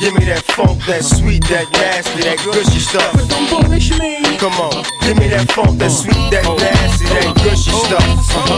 Give 0.00 0.14
me 0.14 0.24
that 0.26 0.42
funk, 0.44 0.78
that 0.86 1.02
sweet, 1.04 1.42
that 1.48 1.66
nasty, 1.72 2.20
that 2.22 2.36
gushy 2.44 2.80
stuff. 2.80 3.10
but 3.16 3.28
don't 3.28 3.48
bullshit 3.48 3.98
me. 3.98 4.20
Come 4.36 4.52
on, 4.60 4.84
give 5.00 5.16
me 5.16 5.28
that 5.32 5.50
funk, 5.52 5.78
that 5.80 5.88
sweet, 5.90 6.12
that 6.30 6.44
nasty, 6.44 7.06
that 7.16 7.32
gushy 7.40 7.72
stuff. 7.72 8.04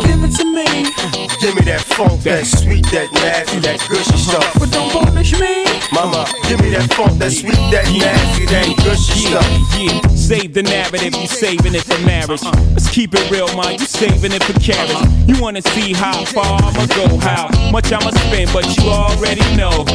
Give 0.03 0.19
it 0.27 0.35
to 0.35 0.45
me, 0.45 0.91
Give 1.39 1.55
me 1.55 1.63
that 1.71 1.81
funk, 1.87 2.23
that 2.27 2.43
sweet, 2.45 2.85
that 2.91 3.13
nasty, 3.15 3.61
that 3.63 3.79
gushy 3.89 4.19
stuff. 4.19 4.51
but 4.59 4.71
don't 4.75 4.91
bullshit 4.91 5.39
me. 5.39 5.63
Mama, 5.95 6.27
give 6.51 6.61
me 6.61 6.71
that 6.75 6.91
funk, 6.93 7.19
that 7.23 7.31
sweet, 7.31 7.55
that 7.71 7.87
nasty, 7.87 8.45
that 8.51 8.67
gushy 8.83 9.31
stuff. 9.31 9.47
yeah. 9.79 9.95
Save 10.19 10.53
the 10.53 10.63
narrative, 10.63 11.15
you 11.15 11.29
saving 11.29 11.75
it 11.75 11.85
for 11.87 11.97
marriage. 12.05 12.43
Uh-huh. 12.43 12.53
Let's 12.75 12.91
keep 12.91 13.15
it 13.15 13.31
real, 13.31 13.47
man. 13.57 13.79
You 13.79 13.87
saving 13.87 14.33
it 14.35 14.43
for 14.43 14.59
carriage. 14.59 14.91
Uh-huh. 14.91 15.25
You 15.31 15.41
wanna 15.41 15.63
see 15.63 15.95
how 15.95 16.25
far 16.27 16.59
I'ma 16.61 16.85
go, 16.99 17.07
how 17.23 17.49
much 17.71 17.93
I'ma 17.93 18.11
spend, 18.27 18.51
but 18.53 18.67
you 18.77 18.91
already 18.91 19.47
know. 19.57 19.87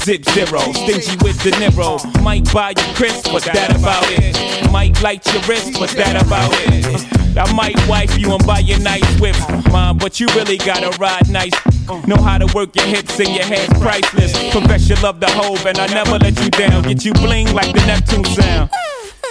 Zip 0.00 0.24
zero, 0.30 0.60
stingy 0.98 1.16
with 1.24 1.38
the 1.42 1.50
Niro. 1.50 2.00
Might 2.22 2.52
buy 2.52 2.70
you 2.70 2.94
Cris, 2.94 3.22
but 3.22 3.42
that 3.44 3.70
about 3.76 4.04
it. 4.08 4.70
Might 4.70 5.00
light 5.02 5.24
your 5.32 5.42
wrist, 5.42 5.78
but 5.78 5.90
that 5.90 6.20
about 6.20 6.50
it. 6.52 7.06
I 7.36 7.52
might 7.52 7.76
wife 7.88 8.18
you 8.18 8.32
and 8.32 8.44
buy 8.46 8.60
you 8.60 8.78
nice 8.80 9.20
whip, 9.20 9.36
mom, 9.70 9.98
but 9.98 10.18
you 10.18 10.26
really 10.34 10.58
gotta 10.58 10.96
ride 10.98 11.28
nice. 11.30 11.54
Know 12.06 12.16
how 12.16 12.38
to 12.38 12.46
work 12.54 12.74
your 12.74 12.86
hips 12.86 13.18
and 13.18 13.28
your 13.28 13.44
hands 13.44 13.78
priceless. 13.78 14.32
Confess 14.52 14.88
your 14.88 14.98
love 15.00 15.20
to 15.20 15.30
Hove, 15.30 15.64
and 15.66 15.78
I 15.78 15.86
never 15.86 16.18
let 16.18 16.38
you 16.42 16.50
down. 16.50 16.82
Get 16.82 17.04
you 17.04 17.12
bling 17.14 17.52
like 17.54 17.74
the 17.74 17.84
Neptune 17.86 18.24
sound. 18.24 18.70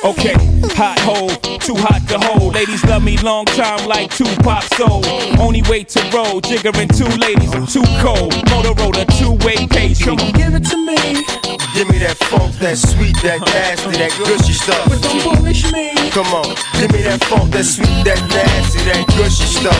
Okay, 0.01 0.33
hot 0.79 0.97
hole, 0.99 1.29
too 1.59 1.75
hot 1.75 2.07
to 2.07 2.17
hold. 2.19 2.55
Ladies 2.55 2.83
love 2.85 3.03
me 3.03 3.17
long 3.17 3.43
time 3.45 3.85
like 3.85 4.09
two 4.15 4.23
Tupac 4.23 4.63
soul. 4.75 5.03
Only 5.37 5.61
way 5.63 5.83
to 5.83 5.99
roll, 6.13 6.39
jiggering 6.39 6.87
two 6.95 7.09
ladies, 7.19 7.51
too 7.73 7.83
cold. 7.99 8.31
Motorola, 8.47 9.03
two 9.19 9.33
way 9.45 9.67
page. 9.67 10.01
Come 10.01 10.17
on. 10.19 10.31
Give 10.31 10.55
it 10.55 10.63
to 10.67 10.77
me, 10.77 11.25
Give 11.73 11.87
me 11.89 11.99
that 11.99 12.17
funk, 12.17 12.55
that 12.59 12.77
sweet, 12.77 13.15
that 13.21 13.39
nasty, 13.45 13.93
that 14.01 14.11
gushy 14.17 14.53
stuff. 14.53 14.83
but 14.89 15.01
don't 15.05 15.21
bullshit 15.21 15.71
me. 15.71 15.93
Come 16.09 16.27
on, 16.33 16.57
give 16.81 16.91
me 16.91 17.05
that 17.05 17.23
funk, 17.29 17.53
that 17.53 17.63
sweet, 17.63 18.03
that 18.03 18.17
nasty, 18.25 18.81
that 18.89 19.05
gushy 19.13 19.45
stuff. 19.45 19.77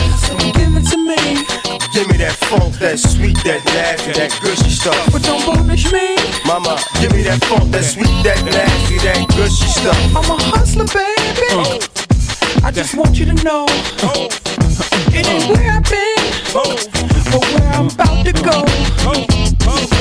Give 0.54 0.70
it 0.78 0.86
to 0.94 0.98
me, 0.98 1.42
Give 1.90 2.06
me 2.06 2.16
that 2.22 2.38
funk, 2.46 2.78
that 2.78 2.98
sweet, 2.98 3.36
that 3.42 3.64
nasty, 3.74 4.12
that 4.14 4.30
gushy 4.38 4.70
stuff. 4.70 4.96
but 5.10 5.22
don't 5.26 5.42
bullshit 5.42 5.92
me. 5.92 6.14
Mama, 6.46 6.78
give 7.02 7.10
me 7.12 7.22
that 7.26 7.42
funk, 7.50 7.70
that 7.74 7.84
sweet, 7.84 8.14
that 8.22 8.38
nasty, 8.46 8.98
that 9.02 9.26
gushy 9.34 9.66
stuff. 9.66 9.98
I'm 10.14 10.30
a 10.30 10.38
hustler, 10.54 10.86
baby. 10.86 11.50
Oh. 11.58 11.78
I 12.62 12.70
just 12.70 12.94
want 12.94 13.18
you 13.18 13.26
to 13.26 13.34
know 13.42 13.66
oh. 14.06 14.28
it 15.10 15.26
ain't 15.26 15.50
where 15.50 15.74
I've 15.74 15.84
been, 15.90 16.22
oh. 16.54 16.78
but 17.34 17.42
where 17.50 17.68
I'm 17.74 17.90
about 17.90 18.24
to 18.26 18.32
go. 18.46 19.49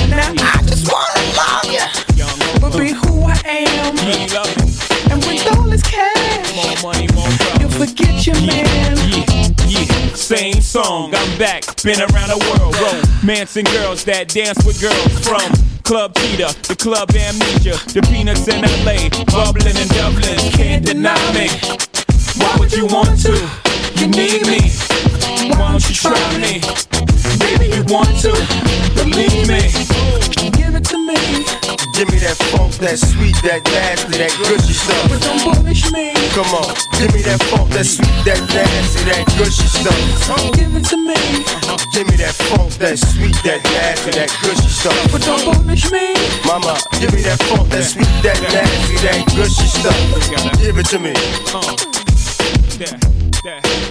Now 0.10 0.34
I 0.38 0.62
just 0.66 0.92
wanna 0.92 1.22
love 1.38 1.66
you, 1.66 1.86
but 2.60 2.72
be 2.78 2.92
who 2.92 3.24
I 3.24 3.40
am. 3.46 3.98
And 4.00 5.20
all 5.48 5.70
cash, 5.82 7.60
you'll 7.60 7.70
forget 7.70 8.26
your 8.26 8.36
man. 8.42 8.98
Yeah, 9.68 9.86
same 10.16 10.62
song, 10.62 11.14
I'm 11.16 11.38
back, 11.38 11.64
been 11.84 12.00
around 12.00 12.30
the 12.30 12.38
world, 12.50 12.76
romancing 13.24 13.66
girls 13.66 14.04
that 14.06 14.28
dance 14.30 14.64
with 14.66 14.82
girls 14.82 15.20
from 15.26 15.52
Club 15.84 16.14
Pacha, 16.16 16.54
the 16.68 16.76
club 16.76 17.10
amnesia, 17.12 17.78
the 17.94 18.02
peanuts 18.10 18.48
in 18.48 18.62
LA, 18.86 19.10
bubbling 19.26 19.76
in 19.76 19.88
Dublin, 19.90 20.38
can't 20.52 20.86
deny 20.86 21.18
me. 21.34 21.50
Why 22.38 22.56
would 22.60 22.72
you 22.74 22.86
want 22.86 23.20
to? 23.24 23.34
You 23.96 24.08
need 24.08 24.46
me. 24.48 24.72
Why 25.58 25.72
don't 25.72 25.90
you 25.90 25.96
try 25.96 26.38
me? 26.38 26.62
Baby, 27.40 27.68
you 27.76 27.84
want 27.88 28.12
to? 28.22 28.32
Believe 28.96 29.48
me. 29.48 29.72
Give 30.56 30.76
it 30.76 30.84
to 30.92 30.98
me. 31.00 31.16
Give 31.96 32.08
me 32.12 32.20
that 32.24 32.40
funk, 32.56 32.76
that 32.80 32.96
sweet, 32.96 33.36
that 33.44 33.60
nasty, 33.68 34.24
that 34.24 34.32
gushy 34.48 34.72
stuff. 34.72 35.04
But 35.12 35.20
don't 35.20 35.56
punish 35.56 35.92
me. 35.92 36.16
Come 36.32 36.48
on, 36.56 36.72
give 36.96 37.12
me 37.12 37.22
that 37.28 37.44
funk, 37.52 37.72
that 37.76 37.84
sweet, 37.84 38.08
that 38.24 38.40
nasty, 38.56 39.04
that 39.04 39.28
gushy 39.36 39.68
stuff. 39.68 40.00
Give 40.56 40.72
it 40.76 40.86
to 40.88 40.98
me. 40.98 41.20
Give 41.92 42.08
me 42.08 42.16
that 42.24 42.36
funk, 42.48 42.72
that 42.80 42.96
sweet, 43.00 43.36
that 43.44 43.60
nasty, 43.68 44.12
that 44.16 44.32
gushy 44.40 44.72
stuff. 44.72 44.96
But 45.12 45.28
don't 45.28 45.44
punish 45.44 45.92
me. 45.92 46.16
Mama, 46.48 46.80
give 47.04 47.12
me 47.12 47.22
that 47.28 47.40
funk, 47.52 47.68
that 47.70 47.84
sweet, 47.84 48.08
that 48.24 48.40
nasty, 48.48 48.96
that 49.04 49.20
gushy 49.36 49.68
stuff. 49.68 50.00
Give 50.60 50.78
it 50.80 50.88
to 50.96 51.00
me. 51.00 51.12
Uh, 51.52 51.76
yeah, 52.80 52.96
yeah, 53.44 53.60
yeah. 53.60 53.89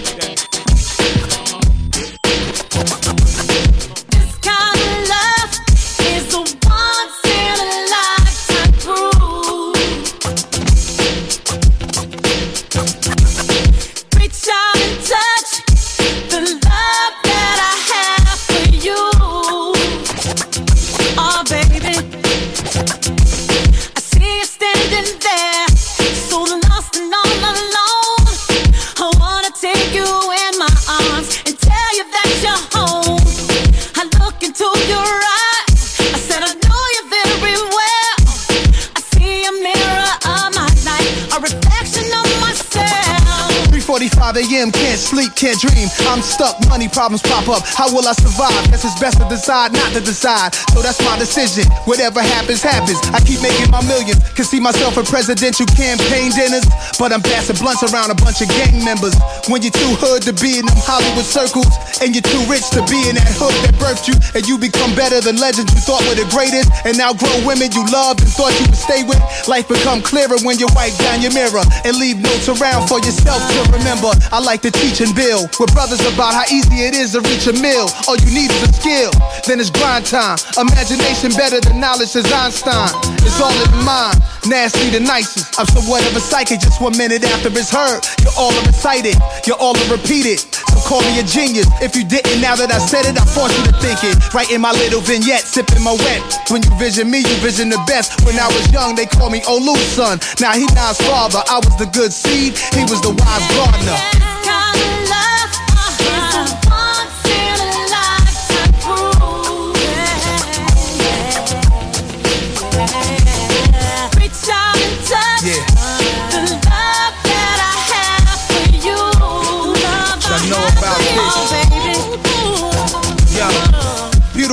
3:45 44.33 44.51
a.m. 44.51 44.71
Can't 44.71 44.99
sleep, 44.99 45.35
can't 45.35 45.59
dream. 45.59 45.87
I'm 46.07 46.21
stuck. 46.21 46.55
Money 46.69 46.87
problems 46.87 47.21
pop 47.21 47.47
up. 47.47 47.63
How 47.65 47.91
will 47.93 48.07
I 48.07 48.13
survive? 48.13 48.51
Guess 48.69 48.85
it's 48.85 48.99
best 48.99 49.17
to 49.19 49.27
decide 49.29 49.73
not 49.73 49.91
to 49.93 50.01
decide. 50.01 50.53
So 50.73 50.81
that's 50.81 50.99
my 51.03 51.17
decision. 51.17 51.65
Whatever 51.85 52.21
happens, 52.21 52.61
happens. 52.61 52.99
I 53.13 53.19
keep 53.21 53.41
making 53.41 53.71
my 53.71 53.81
millions. 53.85 54.19
Can 54.33 54.45
see 54.45 54.59
myself 54.59 54.97
in 54.97 55.05
presidential 55.05 55.65
campaign 55.65 56.31
dinners, 56.31 56.65
but 56.97 57.11
I'm 57.13 57.21
passing 57.21 57.57
blunts 57.57 57.83
around 57.83 58.11
a 58.11 58.15
bunch 58.15 58.41
of 58.41 58.49
gang 58.49 58.83
members. 58.83 59.15
When 59.47 59.61
you're 59.61 59.73
too 59.73 59.93
hood 59.97 60.21
to 60.23 60.33
be 60.33 60.59
in 60.59 60.65
them 60.65 60.77
Hollywood 60.85 61.25
circles, 61.25 61.69
and 62.01 62.13
you're 62.13 62.25
too 62.25 62.43
rich 62.47 62.69
to 62.75 62.81
be 62.87 63.09
in 63.09 63.15
that 63.15 63.33
hood 63.37 63.55
that 63.65 63.75
birthed 63.81 64.07
you, 64.07 64.15
and 64.35 64.45
you 64.47 64.57
become 64.57 64.93
better 64.95 65.19
than 65.21 65.37
legends 65.37 65.73
you 65.73 65.81
thought 65.81 66.05
were 66.05 66.15
the 66.15 66.27
greatest, 66.29 66.69
and 66.85 66.97
now 66.97 67.13
grow 67.13 67.33
women 67.45 67.71
you 67.73 67.83
loved 67.89 68.21
and 68.21 68.29
thought 68.29 68.53
you 68.59 68.65
would 68.69 68.79
stay 68.79 69.03
with. 69.03 69.19
Life 69.47 69.67
become 69.67 70.01
clearer 70.01 70.37
when 70.45 70.59
you 70.59 70.67
wipe 70.75 70.95
down 71.01 71.21
your 71.21 71.33
mirror 71.33 71.63
and 71.85 71.97
leave 71.97 72.19
notes 72.21 72.47
around 72.47 72.87
for 72.87 72.99
yourself 73.01 73.41
to 73.41 73.59
remember. 73.73 74.11
I 74.31 74.39
like 74.39 74.61
to 74.63 74.71
teach 74.71 75.01
and 75.01 75.15
build 75.15 75.49
with 75.59 75.73
brothers 75.73 76.01
about 76.13 76.33
how 76.33 76.45
easy 76.51 76.85
it 76.85 76.95
is 76.95 77.13
to 77.13 77.21
reach 77.21 77.47
a 77.47 77.53
mill. 77.53 77.89
All 78.07 78.17
you 78.17 78.29
need 78.31 78.51
is 78.51 78.61
a 78.63 78.71
skill, 78.73 79.11
then 79.47 79.59
it's 79.59 79.69
grind 79.69 80.05
time. 80.05 80.37
Imagination 80.57 81.31
better 81.33 81.59
than 81.59 81.79
knowledge 81.79 82.09
says 82.09 82.29
Einstein. 82.31 82.89
It's 83.25 83.39
all 83.41 83.53
in 83.53 83.85
mind, 83.85 84.19
nasty 84.47 84.89
the 84.89 84.99
nicest. 84.99 85.59
I'm 85.59 85.67
somewhat 85.67 86.05
of 86.05 86.15
a 86.15 86.19
psychic 86.19 86.59
just 86.59 86.81
one 86.81 86.97
minute 86.97 87.23
after 87.23 87.49
it's 87.49 87.71
heard. 87.71 88.03
You're 88.21 88.35
all 88.37 88.51
a 88.51 88.61
recited, 88.67 89.15
you're 89.45 89.59
all 89.59 89.73
repeated. 89.89 90.43
Call 90.89 91.01
me 91.05 91.19
a 91.19 91.23
genius. 91.23 91.69
If 91.85 91.95
you 91.95 92.03
didn't, 92.03 92.41
now 92.41 92.55
that 92.55 92.73
I 92.73 92.79
said 92.81 93.05
it, 93.05 93.13
I 93.13 93.23
force 93.23 93.53
you 93.53 93.63
to 93.69 93.73
think 93.77 94.01
it. 94.01 94.17
Writing 94.33 94.59
my 94.59 94.71
little 94.71 95.01
vignette, 95.01 95.45
sipping 95.45 95.83
my 95.85 95.93
wet. 95.93 96.49
When 96.49 96.63
you 96.63 96.73
vision 96.81 97.11
me, 97.11 97.19
you 97.19 97.35
vision 97.45 97.69
the 97.69 97.77
best. 97.85 98.25
When 98.25 98.33
I 98.41 98.47
was 98.49 98.65
young, 98.73 98.95
they 98.95 99.05
called 99.05 99.31
me 99.31 99.41
Olu's 99.45 99.85
son. 99.93 100.17
Now 100.41 100.53
he 100.57 100.65
his 100.65 100.97
father. 101.05 101.45
I 101.45 101.61
was 101.61 101.77
the 101.77 101.85
good 101.93 102.11
seed, 102.11 102.57
he 102.73 102.81
was 102.89 103.05
the 103.05 103.13
wise 103.13 103.45
gardener. 103.53 104.28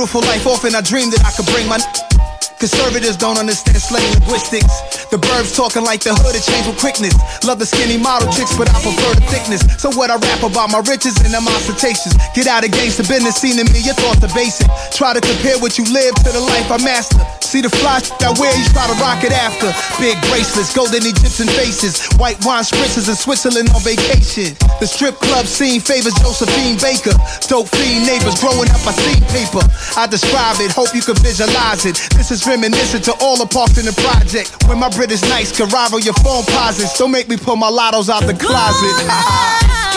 Beautiful 0.07 0.29
life, 0.29 0.47
often 0.47 0.73
I 0.73 0.79
dreamed 0.79 1.11
that 1.11 1.25
I 1.25 1.31
could 1.35 1.45
bring 1.51 1.67
my. 1.67 2.16
Conservatives 2.57 3.17
don't 3.17 3.37
understand 3.37 3.77
slang 3.77 4.01
linguistics. 4.17 5.05
The 5.13 5.21
burbs 5.21 5.53
talking 5.53 5.85
like 5.85 6.01
the 6.01 6.09
hood, 6.17 6.33
it 6.33 6.41
changed 6.41 6.65
with 6.65 6.81
quickness. 6.81 7.13
Love 7.45 7.61
the 7.61 7.69
skinny 7.69 8.01
model 8.01 8.33
chicks, 8.33 8.57
but 8.57 8.65
I 8.65 8.81
prefer 8.81 9.13
the 9.13 9.21
thickness. 9.29 9.61
So 9.77 9.93
what 9.93 10.09
I 10.09 10.17
rap 10.17 10.41
about 10.41 10.73
my 10.73 10.81
riches 10.89 11.13
and 11.21 11.29
them 11.29 11.45
ostentations. 11.45 12.17
Get 12.33 12.49
out 12.49 12.65
of 12.65 12.73
gangster 12.73 13.05
business, 13.05 13.37
seen 13.37 13.61
in 13.61 13.69
me, 13.69 13.85
your 13.85 13.93
thoughts 14.01 14.25
are 14.25 14.33
basic. 14.33 14.65
Try 14.89 15.13
to 15.13 15.21
compare 15.21 15.61
what 15.61 15.77
you 15.77 15.85
live 15.85 16.17
to 16.25 16.33
the 16.33 16.41
life 16.41 16.65
I 16.73 16.81
master. 16.81 17.21
See 17.45 17.61
the 17.61 17.69
fly 17.69 18.01
that 18.25 18.33
wear, 18.41 18.49
you 18.57 18.65
try 18.73 18.89
to 18.89 18.97
rock 18.97 19.21
it 19.21 19.31
after. 19.31 19.69
Big 20.01 20.17
bracelets, 20.25 20.73
golden 20.73 21.05
Egyptian 21.05 21.47
faces, 21.53 22.01
white 22.17 22.41
wine 22.41 22.65
spritzes 22.65 23.05
in 23.05 23.15
Switzerland 23.15 23.69
on 23.77 23.85
vacation. 23.85 24.57
The 24.81 24.89
strip 24.89 25.21
club 25.21 25.45
scene 25.45 25.79
favors 25.79 26.17
Josephine 26.25 26.81
Baker. 26.81 27.13
Dope 27.45 27.69
fiend 27.69 28.09
neighbors 28.09 28.41
growing 28.41 28.67
up, 28.73 28.81
I 28.81 28.97
seen 28.97 29.21
paper. 29.29 29.61
I 29.93 30.09
describe 30.09 30.57
it, 30.57 30.73
hope 30.73 30.89
you 30.97 31.05
can 31.05 31.15
visualize 31.21 31.85
it. 31.85 32.01
This 32.17 32.33
is 32.33 32.46
reminiscent 32.47 33.03
to 33.05 33.13
all 33.19 33.37
the 33.37 33.45
parks 33.45 33.77
in 33.77 33.85
the 33.85 33.93
project. 34.01 34.55
When 34.67 34.79
my 34.79 34.89
British 34.89 35.21
nights 35.23 35.55
can 35.55 35.69
rival 35.69 35.99
your 35.99 36.15
phone 36.15 36.45
posits. 36.45 36.97
Don't 36.97 37.11
make 37.11 37.27
me 37.27 37.37
pull 37.37 37.57
my 37.57 37.69
lottos 37.69 38.09
out 38.09 38.25
the 38.25 38.33
closet. 38.33 39.93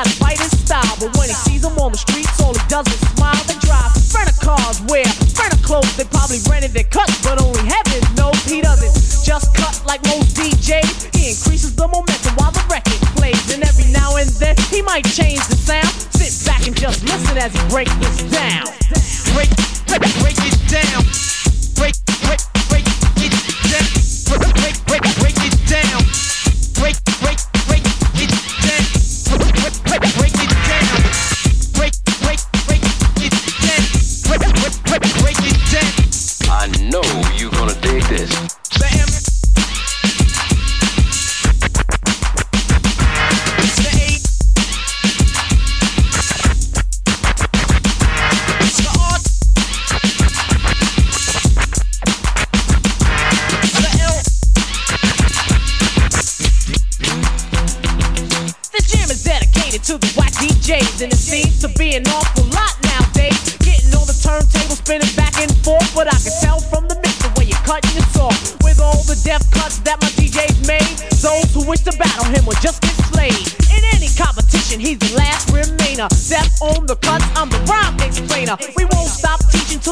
Try 0.00 0.08
to 0.08 0.18
fight 0.18 0.40
his 0.40 0.56
style, 0.64 0.96
but 0.96 1.12
when 1.18 1.28
he 1.28 1.36
sees 1.44 1.60
them 1.60 1.76
on 1.76 1.92
the 1.92 1.98
streets, 1.98 2.40
all 2.40 2.54
he 2.56 2.64
does 2.72 2.88
is 2.88 3.00
smile. 3.12 3.36
and 3.36 3.60
drive 3.60 3.92
French 4.08 4.32
cars, 4.40 4.80
wear 4.88 5.04
French 5.36 5.60
clothes. 5.60 5.94
They 6.00 6.04
probably 6.08 6.40
rented 6.48 6.72
their 6.72 6.88
cuts, 6.88 7.20
but 7.20 7.36
only 7.36 7.60
heaven 7.68 8.00
knows 8.16 8.40
he 8.48 8.62
doesn't 8.62 8.96
just 9.20 9.52
cut 9.52 9.76
like 9.84 10.00
most 10.08 10.32
DJs. 10.40 11.12
He 11.12 11.36
increases 11.36 11.76
the 11.76 11.84
momentum 11.86 12.32
while 12.40 12.50
the 12.50 12.64
record 12.72 12.96
plays, 13.20 13.44
and 13.52 13.60
every 13.62 13.92
now 13.92 14.16
and 14.16 14.30
then 14.40 14.56
he 14.72 14.80
might 14.80 15.04
change 15.04 15.44
the 15.52 15.56
sound. 15.60 15.92
Sit 16.16 16.32
back 16.48 16.66
and 16.66 16.74
just 16.74 17.04
listen 17.04 17.36
as 17.36 17.52
he 17.52 17.60
breaks 17.68 17.92
this 18.00 18.24
down. 18.32 18.72
Break 19.36 19.52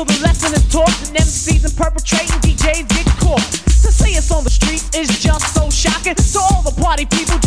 the 0.09 0.19
lesson 0.25 0.53
is 0.55 0.65
taught, 0.69 0.93
and 1.07 1.17
MCs 1.17 1.65
and 1.65 1.77
perpetrating 1.77 2.41
DJs 2.41 2.89
get 2.89 3.07
caught. 3.21 3.45
To 3.85 3.91
see 3.93 4.17
us 4.17 4.31
on 4.33 4.45
the 4.45 4.51
streets 4.51 4.89
is 4.97 5.09
just 5.21 5.55
so 5.55 5.71
shocking. 5.71 6.17
So 6.17 6.41
all 6.41 6.63
the 6.63 6.75
party 6.81 7.07
people 7.07 7.38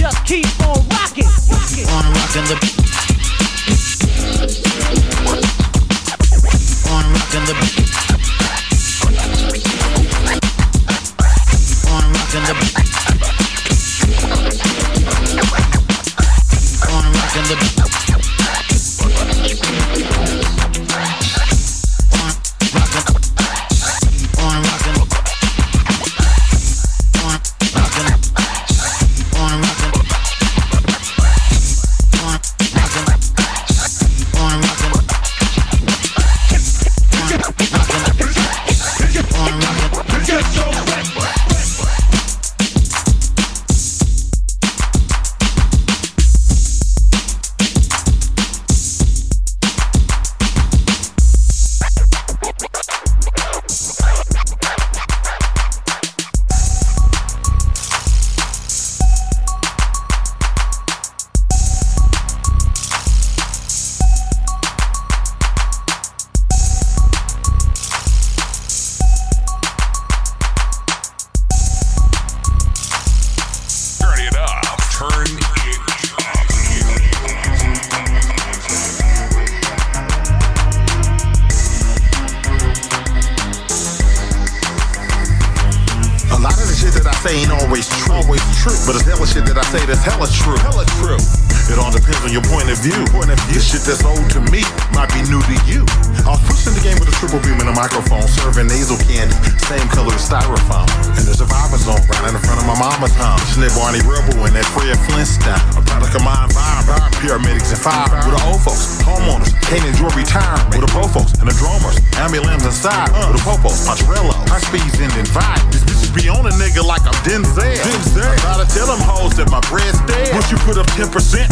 But 88.64 88.94
it's 88.96 89.06
hella 89.06 89.26
shit 89.26 89.44
that 89.48 89.58
I 89.58 89.64
say 89.74 89.84
that's 89.88 90.04
hella 90.04 90.28
true. 90.30 90.56
Hella 90.62 90.86
true. 91.02 91.51
It 91.72 91.80
all 91.80 91.88
depends 91.88 92.20
on 92.28 92.36
your 92.36 92.44
point 92.52 92.68
of 92.68 92.78
view. 92.84 93.00
Point 93.16 93.32
of 93.32 93.40
view. 93.48 93.56
The 93.56 93.64
shit 93.64 93.88
that's 93.88 94.04
old 94.04 94.28
to 94.36 94.44
me 94.52 94.60
might 94.92 95.08
be 95.16 95.24
new 95.32 95.40
to 95.40 95.56
you. 95.64 95.88
I 96.28 96.36
was 96.36 96.44
pushing 96.44 96.76
the 96.76 96.84
game 96.84 97.00
with 97.00 97.08
a 97.08 97.16
triple 97.16 97.40
beam 97.40 97.58
and 97.64 97.72
a 97.72 97.76
microphone, 97.76 98.28
serving 98.28 98.68
nasal 98.68 99.00
candy, 99.08 99.34
same 99.72 99.88
color 99.96 100.12
as 100.12 100.22
styrofoam. 100.22 100.86
In 101.16 101.24
the 101.24 101.34
survivor 101.34 101.80
zone, 101.80 102.04
right 102.12 102.28
in 102.28 102.36
front 102.44 102.60
of 102.60 102.68
my 102.68 102.76
mama's 102.76 103.16
home. 103.16 103.40
Snip 103.56 103.72
Barney 103.74 104.04
Rubble 104.04 104.44
and 104.44 104.54
that 104.54 104.68
Fred 104.76 105.00
Flintstone. 105.08 105.56
A 105.80 105.82
product 105.88 106.14
of 106.14 106.22
vibe, 106.28 106.52
vibe, 106.52 107.12
paramedics 107.24 107.72
and 107.72 107.80
fire. 107.80 108.20
With 108.28 108.36
the 108.36 108.44
old 108.52 108.60
folks, 108.62 109.00
homeowners, 109.08 109.56
can't 109.64 109.88
enjoy 109.88 110.12
retirement. 110.12 110.76
With 110.76 110.84
the 110.84 110.92
pro 110.92 111.08
folks 111.08 111.40
and 111.40 111.48
the 111.48 111.56
drummers, 111.56 111.96
ambulance 112.20 112.68
inside. 112.68 113.16
With 113.32 113.40
the 113.40 113.44
popos, 113.48 113.88
Poncherello, 113.88 114.36
high 114.52 114.60
speeds 114.60 115.00
ending 115.00 115.26
vibe. 115.32 115.64
These 115.72 115.88
bitches 115.88 116.12
be 116.12 116.28
on 116.28 116.44
a 116.46 116.54
nigga 116.60 116.84
like 116.84 117.08
I'm 117.08 117.16
Denzel. 117.24 117.64
Denzel. 117.64 118.28
I 118.28 118.36
try 118.44 118.56
to 118.60 118.68
tell 118.68 118.92
them 118.92 119.00
hoes 119.08 119.40
that 119.40 119.48
my 119.48 119.64
bread's 119.72 119.98
dead. 120.04 120.36
Once 120.36 120.52
you 120.52 120.60
put 120.68 120.76
up 120.78 120.86
10%, 121.00 121.08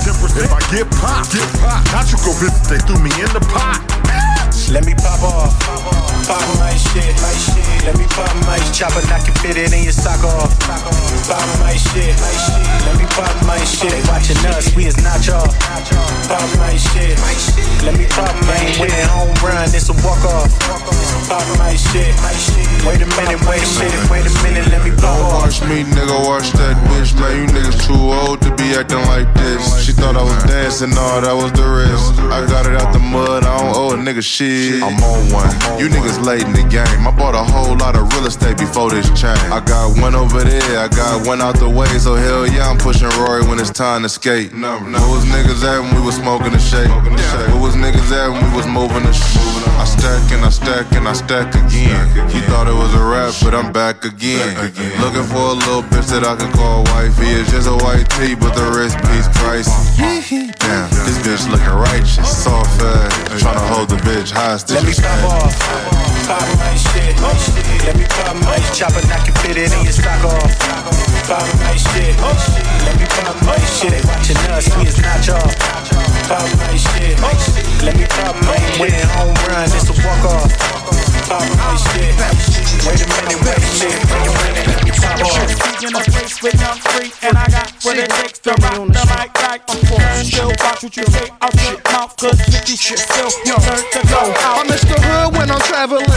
10%, 0.10 0.44
if 0.44 0.52
I 0.52 0.60
get 0.76 0.90
popped, 0.98 1.34
get 1.34 1.46
popped. 1.60 2.12
You 2.12 2.18
go 2.26 2.34
visit, 2.40 2.64
they 2.68 2.80
threw 2.80 2.98
me 2.98 3.12
in 3.22 3.30
the 3.32 3.42
pot. 3.54 3.99
Let 4.70 4.86
me 4.86 4.94
pop 4.94 5.24
off. 5.24 5.58
Pop 6.30 6.46
my 6.62 6.70
shit. 6.78 7.10
Let 7.86 7.98
me 7.98 8.06
pop 8.14 8.30
my 8.46 8.60
chopper, 8.70 9.02
knock 9.10 9.26
it 9.26 9.34
fit 9.42 9.58
it 9.58 9.74
in 9.74 9.84
your 9.84 9.94
sock 9.94 10.24
off. 10.24 10.54
Pop 10.62 11.42
my 11.58 11.74
shit. 11.74 12.14
Let 12.86 12.96
me 13.02 13.06
pop 13.10 13.34
my 13.50 13.58
shit. 13.66 13.98
Watching 14.08 14.38
us, 14.54 14.70
we 14.76 14.86
is 14.86 14.98
not 15.02 15.26
y'all. 15.26 15.50
Pop 16.30 16.46
my 16.62 16.78
shit. 16.78 17.18
Let 17.82 17.98
me 17.98 18.06
pop 18.14 18.30
my 18.46 18.62
shit. 18.70 18.94
Home 19.10 19.34
run, 19.42 19.74
it's 19.74 19.90
a 19.90 19.94
walk 20.06 20.22
off. 20.26 20.54
Pop 21.26 21.46
my 21.58 21.74
shit. 21.74 22.14
Wait 22.86 23.02
a 23.02 23.10
minute, 23.18 23.42
wait 23.50 23.66
a 23.66 23.70
minute, 23.82 24.10
wait 24.10 24.26
a 24.26 24.34
minute, 24.46 24.68
let 24.70 24.86
me 24.86 24.92
blow 24.94 25.10
off. 25.10 25.50
Watch 25.50 25.62
me, 25.66 25.84
nigga, 25.84 26.14
watch 26.26 26.54
that 26.54 26.78
bitch, 26.90 27.18
man. 27.20 27.34
You 27.38 27.46
niggas 27.58 27.86
too 27.86 27.98
old 27.98 28.42
to 28.46 28.54
be 28.56 28.78
acting 28.78 29.02
like 29.10 29.34
this. 29.34 29.84
She 29.84 29.92
thought 29.94 30.16
I 30.16 30.24
was 30.24 30.38
dancing, 30.46 30.92
no, 30.92 31.22
that 31.22 31.34
was 31.34 31.52
the 31.54 31.66
risk. 31.66 32.22
I 32.30 32.46
got 32.46 32.66
it 32.66 32.78
out 32.80 32.94
the 32.94 33.00
mud, 33.00 33.44
nigga 34.10 34.24
shit. 34.24 34.82
I'm 34.82 34.98
on 35.04 35.22
one. 35.32 35.50
You 35.80 35.88
niggas 35.88 36.26
late 36.26 36.44
in 36.44 36.54
the 36.54 36.64
game. 36.64 37.06
I 37.08 37.12
bought 37.16 37.36
a 37.36 37.44
whole 37.44 37.78
lot 37.78 37.96
of 37.96 38.12
real 38.14 38.26
estate 38.26 38.58
before 38.58 38.90
this 38.90 39.08
change. 39.10 39.40
I 39.54 39.62
got 39.64 40.00
one 40.02 40.16
over 40.16 40.44
there, 40.44 40.80
I 40.80 40.88
got 40.88 41.28
one 41.28 41.42
out 41.42 41.60
the 41.60 41.70
way, 41.70 41.88
so 42.00 42.16
hell 42.16 42.48
yeah, 42.48 42.68
I'm 42.70 42.78
pushing 42.78 43.10
Rory 43.22 43.46
when 43.46 43.60
it's 43.60 43.70
time 43.70 44.02
to 44.04 44.10
skate. 44.10 44.54
No, 44.54 44.80
no. 44.80 44.98
Where 45.00 45.10
was 45.18 45.26
niggas 45.26 45.64
at 45.64 45.80
when 45.82 45.96
we 45.96 46.02
was 46.02 46.16
smoking 46.16 46.52
the 46.52 46.60
shake? 46.60 46.90
Where 46.90 47.62
was 47.62 47.76
niggas 47.76 48.10
at 48.12 48.30
when 48.34 48.42
we 48.50 48.58
was 48.58 48.66
moving 48.68 49.04
the 49.04 49.14
sh- 49.14 49.38
I 49.80 49.86
stack 49.86 50.32
and 50.36 50.44
I 50.44 50.50
stack 50.50 50.92
and 50.92 51.08
I 51.08 51.14
stack 51.14 51.56
again. 51.56 52.04
He 52.28 52.42
thought 52.52 52.68
it 52.68 52.76
was 52.76 52.94
a 52.94 53.00
rap, 53.00 53.32
but 53.40 53.56
I'm 53.56 53.72
back 53.72 54.04
again. 54.04 54.60
Looking 55.00 55.24
for 55.24 55.56
a 55.56 55.56
little 55.56 55.84
bitch 55.88 56.12
that 56.12 56.28
I 56.28 56.36
can 56.36 56.52
call 56.52 56.84
wifey. 56.92 57.32
It's 57.32 57.50
just 57.50 57.68
a 57.72 57.78
white 57.80 58.04
tee, 58.20 58.36
but 58.36 58.52
the 58.60 58.68
wrist 58.76 59.00
piece 59.08 59.32
price. 59.40 59.72
Damn, 60.60 60.92
this 61.08 61.16
bitch 61.24 61.48
looking 61.48 61.72
righteous, 61.80 62.28
soft 62.28 62.76
ass, 62.84 63.40
trying 63.40 63.56
to 63.56 63.68
hold 63.72 63.88
the 63.88 63.96
bitch 64.04 64.36
hostage. 64.36 64.76
Let 64.76 64.84
me 64.84 64.94
pop 65.00 65.48
off. 65.48 65.56
Pop 66.28 66.44
my 66.60 66.76
shit. 66.76 67.16
Let 67.88 67.96
me 67.96 68.04
pop 68.04 68.36
my 68.36 68.60
chopper, 68.76 69.00
knock 69.08 69.32
it 69.32 69.38
fit 69.40 69.56
it 69.56 69.72
in 69.72 69.84
your 69.88 69.96
stock 69.96 70.24
off. 70.28 71.19
Pop 71.30 71.46
my 71.62 71.76
shit. 71.78 72.18
Let 72.86 72.98
me 72.98 73.06
pop 73.06 73.38
my 73.46 73.56
shit. 73.60 73.92
They 73.92 74.02
watching 74.10 74.36
us, 74.50 74.66
we 74.76 74.88
is 74.88 74.98
not 74.98 75.28
y'all. 75.28 75.38
Pop 76.26 76.42
my 76.58 76.74
shit. 76.74 77.22
Let 77.86 77.96
me 77.96 78.06
pop 78.10 78.36
my 78.42 78.58
winning 78.82 79.06
home 79.14 79.36
run, 79.48 79.66
it's 79.66 79.90
a 79.90 79.94
walk 80.02 80.26
off. 80.26 81.09
Pop 81.30 81.46
my 81.46 81.78
shit. 81.78 82.10
Wait 82.90 82.98
a 82.98 83.06
minute, 83.06 83.38
wait 83.46 83.54
a 83.54 83.70
minute, 83.70 84.02
wait 84.02 84.50
a 84.50 84.54
minute. 84.58 84.66
Let 84.66 84.82
me 84.82 84.92
pop 84.98 85.22
off. 85.22 85.86
in 85.86 85.94
a 85.94 86.02
place 86.10 86.42
with 86.42 86.58
young 86.58 86.82
free, 86.90 87.14
and 87.22 87.38
I 87.38 87.46
got 87.54 87.70
what 87.86 88.02
it 88.02 88.10
takes 88.18 88.40
to 88.50 88.58
rock 88.66 88.82
the 88.90 89.04
mic 89.14 89.30
like 89.46 89.62
a 89.70 89.76
force. 89.86 90.26
Still 90.26 90.50
watch 90.58 90.82
what 90.82 90.98
you 90.98 91.06
say 91.06 91.30
out 91.38 91.54
your 91.62 91.78
mouth, 91.94 92.18
cause 92.18 92.42
50 92.42 92.74
shit 92.74 92.98
still 92.98 93.30
turn 93.46 93.78
to 93.78 94.02
go 94.10 94.26
out. 94.42 94.58
I'm 94.58 94.68
Mr. 94.74 94.98
Hood 94.98 95.38
when 95.38 95.52
I'm 95.52 95.62
traveling. 95.70 96.10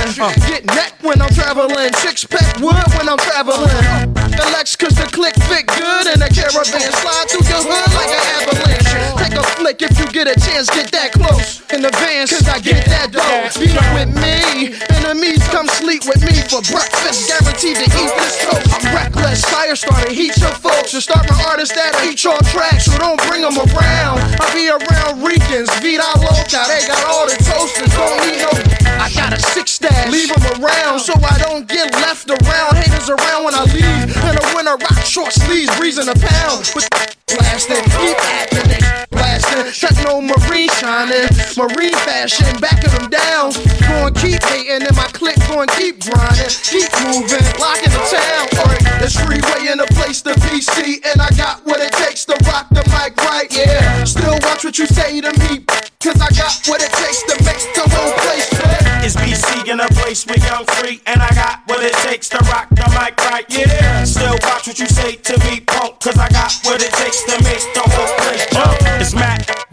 Get 0.49 0.65
neck 0.73 0.97
when 1.05 1.21
I'm 1.21 1.29
traveling. 1.37 1.93
Six 2.01 2.25
pack 2.25 2.57
wood 2.57 2.81
when 2.97 3.05
I'm 3.05 3.21
traveling. 3.21 3.69
The 4.17 4.49
Lex 4.57 4.77
cause 4.77 4.97
the 4.97 5.05
click 5.13 5.37
fit 5.45 5.69
good 5.69 6.09
in 6.09 6.25
a 6.25 6.31
caravan. 6.33 6.89
Slide 6.89 7.29
through 7.29 7.45
your 7.53 7.61
hood 7.61 7.89
like 7.93 8.17
an 8.17 8.25
avalanche. 8.41 9.21
Take 9.21 9.37
a 9.37 9.45
flick 9.61 9.83
if 9.83 9.93
you 10.01 10.09
get 10.09 10.25
a 10.25 10.41
chance, 10.41 10.73
get 10.73 10.91
that 10.93 11.13
close. 11.13 11.61
In 11.69 11.83
the 11.83 11.93
vans, 12.01 12.33
cause 12.33 12.49
I 12.49 12.61
get 12.61 12.87
that 12.87 13.13
dough. 13.13 13.61
Beat 13.61 13.77
up 13.77 13.85
with 13.93 14.09
me. 14.17 15.02
Enemies 15.03 15.43
come 15.49 15.67
sleep 15.67 16.07
with 16.07 16.23
me 16.23 16.39
for 16.47 16.63
breakfast. 16.71 17.27
Guaranteed 17.27 17.77
to 17.77 17.87
eat 17.91 18.13
this 18.23 18.39
toast. 18.47 18.71
I'm 18.71 18.95
reckless. 18.95 19.45
Fire 19.45 19.75
starter, 19.75 20.13
heat 20.15 20.37
your 20.39 20.55
folks. 20.63 20.95
And 20.95 21.03
start 21.03 21.27
my 21.29 21.43
artists 21.51 21.75
that 21.75 21.91
eat 22.07 22.23
your 22.23 22.39
tracks. 22.55 22.87
So 22.87 22.97
don't 22.99 23.19
bring 23.27 23.43
them 23.43 23.59
around. 23.59 24.23
I 24.39 24.47
be 24.55 24.71
around 24.71 25.23
Ricans. 25.27 25.69
Vida 25.83 26.07
Loca. 26.23 26.63
They 26.71 26.87
got 26.87 27.03
all 27.11 27.27
the 27.27 27.35
toasters. 27.43 27.91
Don't 27.99 28.19
need 28.23 28.47
no. 28.47 28.55
I 29.03 29.11
got 29.11 29.35
a 29.35 29.41
six 29.43 29.83
stash. 29.83 30.09
Leave 30.09 30.31
them 30.31 30.63
around 30.63 31.01
so 31.01 31.13
I 31.19 31.37
don't 31.39 31.67
get 31.67 31.93
left 32.07 32.31
around. 32.31 32.79
Haters 32.79 33.11
around 33.11 33.45
when 33.45 33.55
I 33.55 33.67
leave. 33.75 34.07
In 34.07 34.35
the 34.39 34.47
winter, 34.55 34.79
rock 34.79 35.03
short 35.05 35.33
sleeves, 35.33 35.75
breezing 35.77 36.09
a 36.09 36.15
pound. 36.15 36.71
With 36.79 36.89
blasting, 37.27 37.83
keep 37.99 38.17
acting, 38.39 38.81
blasting. 39.11 39.67
Technomarine 39.75 40.72
shining, 40.83 41.31
marine 41.55 41.95
fashion, 42.03 42.51
backing 42.59 42.91
them 42.91 43.09
down. 43.09 43.55
Going 43.87 44.15
keep 44.19 44.43
hating, 44.43 44.83
and 44.83 44.97
my 44.97 45.07
click 45.15 45.39
going 45.47 45.71
keep 45.79 46.03
grinding, 46.03 46.51
keep 46.67 46.91
moving, 47.07 47.47
locking 47.63 47.95
the 47.95 48.03
town. 48.11 48.51
This 48.99 49.15
freeway 49.15 49.71
in 49.71 49.79
a 49.79 49.87
place 49.95 50.23
to 50.23 50.35
be 50.51 50.61
see, 50.61 50.99
and 51.07 51.23
I 51.23 51.31
got 51.39 51.65
what 51.65 51.79
it 51.79 51.93
takes 52.03 52.25
to 52.27 52.35
rock 52.51 52.67
the 52.71 52.83
mic 52.91 53.15
right, 53.23 53.47
yeah. 53.55 54.03
Still 54.03 54.39
watch 54.43 54.65
what 54.65 54.77
you 54.77 54.87
say 54.87 55.21
to 55.21 55.31
me, 55.47 55.63
cause 56.03 56.19
I 56.19 56.31
got 56.35 56.67
what 56.67 56.83
it 56.83 56.91
takes 56.99 57.23
to 57.31 57.35
make 57.47 57.63
the 57.79 57.87
whole 57.87 58.15
place 58.27 58.49
fit. 58.51 58.83
It's 59.07 59.15
BC 59.15 59.71
in 59.71 59.79
a 59.79 59.89
place 60.03 60.27
with 60.27 60.43
young 60.43 60.67
free, 60.67 61.01
and 61.07 61.23
I 61.23 61.31
got 61.35 61.63
what 61.67 61.83
it 61.83 61.95
takes 62.03 62.29
to 62.31 62.39
rock 62.51 62.69
the 62.71 62.87
mic 62.99 63.15
right, 63.31 63.47
yeah. 63.49 64.03
Still 64.03 64.35
watch 64.43 64.67
what 64.67 64.79
you 64.79 64.87
say 64.87 65.15
to 65.15 65.39
me, 65.47 65.61
punk, 65.61 66.01
cause 66.01 66.19
I 66.19 66.29
got 66.31 66.51
what 66.65 66.83
it 66.83 66.93
takes 66.99 67.23
to 67.31 67.39
make 67.47 67.63
the 67.75 67.87
whole 67.87 68.15
place 68.19 68.32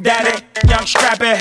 Daddy, 0.01 0.45
Young 0.67 0.87
Strappy. 0.87 1.35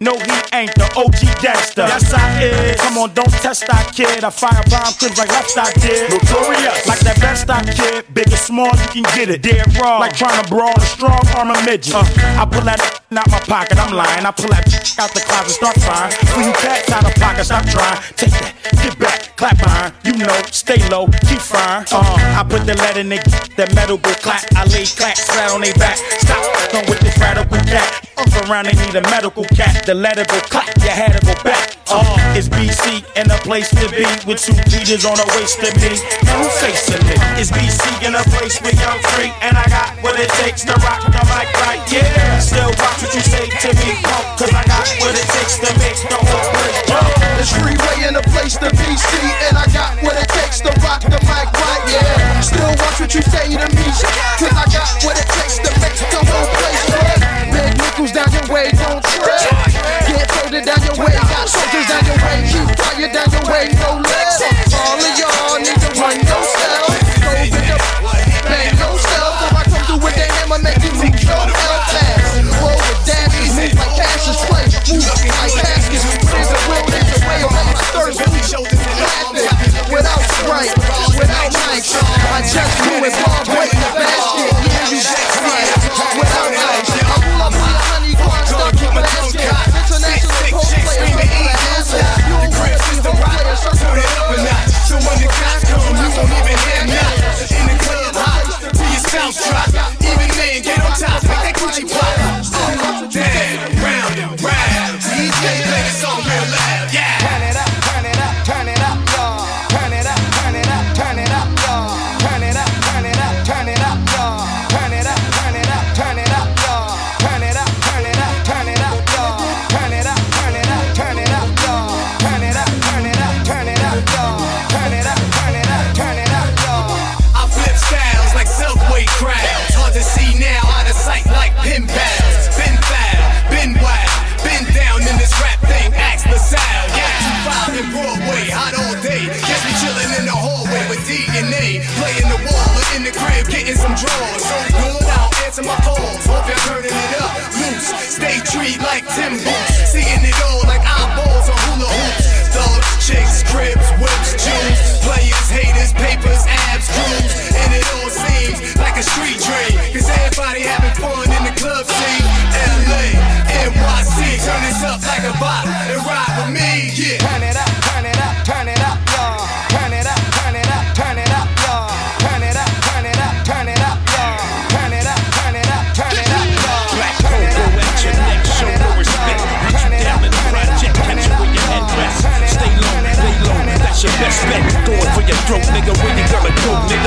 No, 0.00 0.12
he 0.14 0.36
ain't 0.56 0.72
the 0.76 0.88
OG 0.96 1.42
Dexter. 1.42 1.84
Yes, 1.84 2.14
I 2.14 2.42
is. 2.42 2.80
Come 2.80 2.96
on, 2.96 3.12
don't 3.12 3.30
test 3.44 3.66
that 3.66 3.92
kid. 3.92 4.24
I 4.24 4.30
fire 4.30 4.62
bomb 4.70 4.94
cribs 4.96 5.18
like 5.18 5.28
left 5.28 5.58
I 5.58 5.68
did. 5.76 6.08
Notorious. 6.08 6.86
Like 6.88 7.00
that 7.00 7.20
best 7.20 7.50
I 7.50 7.60
kid. 7.66 8.06
Big 8.14 8.32
or 8.32 8.40
small, 8.40 8.72
you 8.94 9.02
can 9.02 9.04
get 9.12 9.28
it. 9.28 9.42
Dead 9.42 9.66
wrong. 9.76 10.00
Like 10.00 10.16
trying 10.16 10.40
to 10.40 10.48
brawl 10.48 10.72
a 10.72 10.80
strong 10.80 11.20
arm 11.36 11.50
of 11.50 11.60
midget. 11.66 11.94
Uh, 11.94 12.06
I 12.40 12.48
pull 12.48 12.64
that 12.64 12.80
out 12.80 13.28
my 13.28 13.40
pocket, 13.44 13.76
I'm 13.76 13.92
lying. 13.92 14.24
I 14.24 14.30
pull 14.30 14.48
that 14.48 14.64
out 14.96 15.12
the 15.12 15.20
closet, 15.20 15.52
start 15.52 15.76
frying. 15.82 16.14
When 16.32 16.48
you 16.48 16.54
cats 16.56 16.88
out 16.88 17.04
of 17.04 17.14
pocket, 17.20 17.44
stop 17.44 17.66
trying. 17.68 18.00
Take 18.16 18.32
that, 18.40 18.54
get 18.80 18.98
back, 18.98 19.36
clap 19.36 19.58
behind. 19.58 19.92
You 20.04 20.16
know, 20.16 20.32
stay 20.48 20.80
low, 20.88 21.08
keep 21.28 21.42
frying. 21.44 21.84
Uh, 21.92 22.40
I 22.40 22.46
put 22.48 22.64
the 22.64 22.72
lead 22.72 22.96
in 22.96 23.10
they, 23.10 23.20
that 23.60 23.74
metal 23.74 23.98
go 23.98 24.14
clap. 24.24 24.46
I 24.56 24.64
lay 24.72 24.86
clap, 24.86 25.18
flat 25.18 25.50
on 25.52 25.60
they 25.60 25.74
back. 25.74 25.98
Stop 26.22 26.40
fucking 26.56 26.88
with 26.88 27.00
the 27.04 27.12
radical 27.20 27.57
cat. 27.68 28.08
Fuck 28.16 28.48
around, 28.48 28.66
need 28.66 28.96
a 28.96 29.02
medical 29.12 29.44
cat. 29.54 29.84
The 29.86 29.94
letter 29.94 30.24
go 30.24 30.40
clap, 30.48 30.68
you 30.82 30.90
had 30.90 31.12
to 31.14 31.20
go 31.24 31.34
back. 31.44 31.76
Uh, 31.88 32.04
it's 32.36 32.48
BC 32.48 33.00
and 33.16 33.30
a 33.32 33.38
place 33.40 33.70
to 33.72 33.86
be 33.88 34.04
with 34.28 34.40
two 34.44 34.52
leaders 34.74 35.08
on 35.08 35.16
the 35.16 35.24
waist 35.36 35.56
of 35.64 35.72
me. 35.80 35.96
Now 36.28 36.44
who 36.44 36.48
facing 36.60 37.00
it? 37.00 37.20
It's 37.40 37.48
BC 37.48 38.04
in 38.04 38.12
a 38.12 38.24
place 38.34 38.60
with 38.60 38.76
young 38.76 39.00
free, 39.16 39.32
and 39.40 39.56
I 39.56 39.64
got 39.72 39.96
what 40.04 40.18
it 40.20 40.28
takes 40.44 40.64
to 40.68 40.74
rock 40.84 41.00
the 41.08 41.22
mic 41.32 41.48
right. 41.64 41.80
Yeah, 41.88 42.40
still 42.40 42.68
watch 42.76 43.00
what 43.00 43.12
you 43.14 43.24
say 43.24 43.48
to 43.48 43.70
me, 43.80 43.90
cause 44.36 44.52
I 44.52 44.62
got 44.68 44.84
what 45.00 45.14
it 45.16 45.28
takes 45.32 45.56
to 45.64 45.70
make 45.80 45.96
the 46.08 46.18
whole 46.20 46.48
place 46.60 46.78
jump. 46.84 47.08
This 47.40 47.52
freeway 47.56 47.96
in 48.04 48.14
a 48.16 48.24
place 48.36 48.60
to 48.60 48.68
be 48.68 48.90
see, 48.98 49.28
and 49.48 49.56
I 49.56 49.64
got 49.72 49.96
what 50.04 50.16
it 50.18 50.28
takes 50.28 50.60
to 50.66 50.70
rock 50.84 51.00
the 51.06 51.20
mic 51.24 51.48
right, 51.56 51.82
yeah. 51.88 52.40
Still 52.44 52.72
watch 52.84 53.00
what 53.00 53.12
you 53.14 53.22
say 53.22 53.48
to 53.48 53.66
me, 53.72 53.86
cause 54.36 54.52
I 54.52 54.64
got 54.68 54.90
what 55.06 55.16
it 55.16 55.28
takes 55.40 55.56
to 55.64 55.70
make 55.80 55.96
the 55.96 56.20
whole 56.20 56.48
place 56.52 56.87
fit. 58.06 58.14
Down 58.14 58.30
your 58.30 58.46
way, 58.54 58.70
don't 58.70 59.02
trip. 59.02 59.50
Get 60.06 60.30
folded 60.30 60.64
down 60.64 60.80
your 60.86 60.96
way, 61.02 61.14
got 61.18 61.48
soldiers 61.48 61.86
down 61.90 62.04
your 62.06 62.18
way, 62.22 62.46
keep 62.46 62.68
fire 62.78 63.10
down 63.10 63.26
your 63.30 63.46
way, 63.50 63.66
no 63.82 63.98
less. 63.98 64.38
All 64.74 64.98
of 64.98 65.18
y'all 65.18 65.58
need 65.58 65.78
to 65.82 65.90
run 65.98 66.18
yourself. 66.22 66.94
Go 67.22 67.30
pick 67.50 67.70
up, 67.74 67.82
bang 68.46 68.70
yourself. 68.78 69.34
If 69.42 69.54
I 69.54 69.62
come 69.66 69.82
through 69.86 70.02
with 70.06 70.14
the 70.14 70.26
hammer, 70.30 70.58
make 70.62 70.78
you 70.82 70.92
move 70.94 71.14
your 71.18 71.42
L 71.42 71.78
fast. 71.90 72.38
Roll 72.62 72.78
with 72.86 73.02
dashes, 73.02 73.50
move 73.58 73.74
like 73.74 73.94
Cassius 73.98 74.40
play, 74.46 74.64
move 74.94 75.02
like 75.02 75.54
caskets. 75.58 76.06
There's 76.30 76.50
a 76.54 76.58
will, 76.70 76.86
there's 76.86 77.12
a 77.12 77.20
way, 77.26 77.42
I'm 77.42 77.66
my 77.74 77.82
thirst. 77.94 78.18
Traffic, 78.18 79.46
without 79.90 80.22
Sprite, 80.38 80.74
without 81.18 81.50
mics. 81.66 81.94
I 81.98 82.42
just 82.46 82.78
move 82.86 83.02
it, 83.06 83.14
ball 83.22 83.42
break 83.54 83.77
So 94.88 94.94
when 94.94 95.18
the 95.20 95.28
cops 95.28 95.64
come, 95.68 95.84
you 95.84 96.08
won't 96.16 96.32
even 96.32 96.56
hear 96.64 96.86
nothing. 96.86 97.58
In 97.60 97.66
the 97.68 97.84
club, 97.84 98.14
hot, 98.16 98.72
till 98.72 98.88
your 98.88 99.00
sound 99.04 99.34
drop. 99.34 99.97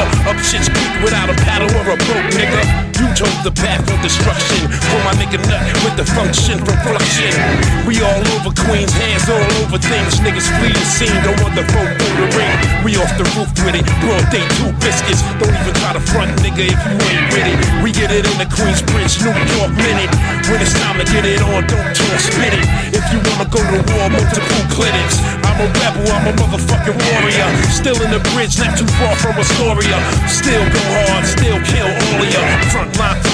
Up 0.02 0.38
shit's 0.40 0.70
creek 0.70 1.04
without 1.04 1.30
a 1.30 1.34
paddle 1.46 1.70
or 1.78 1.94
a 1.94 1.98
boat, 1.98 2.26
nigga. 2.34 2.62
You 3.00 3.14
chose 3.14 3.44
the 3.44 3.52
path 3.52 3.91
destruction. 4.02 4.66
Pull 4.90 5.02
my 5.06 5.14
nigga 5.16 5.38
nut 5.46 5.62
with 5.86 5.96
the 5.96 6.06
function 6.06 6.58
from 6.66 6.78
flushing. 6.82 7.38
We 7.86 8.02
all 8.02 8.22
over 8.36 8.52
Queens, 8.66 8.92
hands 8.92 9.30
all 9.30 9.50
over 9.62 9.78
things. 9.78 10.20
Niggas 10.20 10.50
flee 10.58 10.74
the 10.74 10.86
scene, 10.86 11.16
don't 11.22 11.38
want 11.42 11.54
the 11.54 11.66
folk 11.70 11.90
through 11.98 12.18
the 12.18 12.30
ring. 12.36 12.56
We 12.84 12.98
off 12.98 13.14
the 13.16 13.26
roof 13.38 13.50
with 13.62 13.78
it, 13.78 13.86
broad 14.02 14.26
day 14.34 14.44
two 14.58 14.74
biscuits. 14.82 15.22
Don't 15.38 15.54
even 15.54 15.74
try 15.78 15.94
to 15.94 16.04
front, 16.12 16.34
nigga, 16.42 16.66
if 16.66 16.82
you 16.82 16.98
ain't 16.98 17.26
with 17.32 17.48
it. 17.48 17.58
We 17.86 17.94
get 17.94 18.10
it 18.10 18.26
in 18.26 18.38
the 18.42 18.50
Queensbridge, 18.50 19.22
New 19.22 19.34
York 19.56 19.72
minute. 19.78 20.12
When 20.50 20.60
it's 20.60 20.74
time 20.82 20.98
to 20.98 21.06
get 21.06 21.24
it 21.24 21.42
on, 21.46 21.64
don't 21.70 21.94
talk, 21.94 22.20
spit 22.20 22.54
it. 22.58 22.66
If 22.92 23.06
you 23.14 23.22
wanna 23.32 23.48
go 23.48 23.62
to 23.62 23.80
war, 23.94 24.10
multiple 24.10 24.66
clinics. 24.74 25.22
I'm 25.46 25.62
a 25.62 25.68
rebel, 25.78 26.10
I'm 26.10 26.26
a 26.28 26.34
motherfucking 26.42 26.98
warrior. 26.98 27.48
Still 27.70 27.98
in 28.02 28.10
the 28.10 28.22
bridge, 28.34 28.58
not 28.58 28.78
too 28.78 28.90
far 28.98 29.16
from 29.16 29.38
Astoria. 29.38 29.98
Still 30.28 30.66
go 30.74 30.82
hard, 31.06 31.26
still 31.26 31.60
kill 31.70 31.88
all 31.88 32.22
of 32.22 32.30
ya. 32.34 32.42
Front 32.74 32.92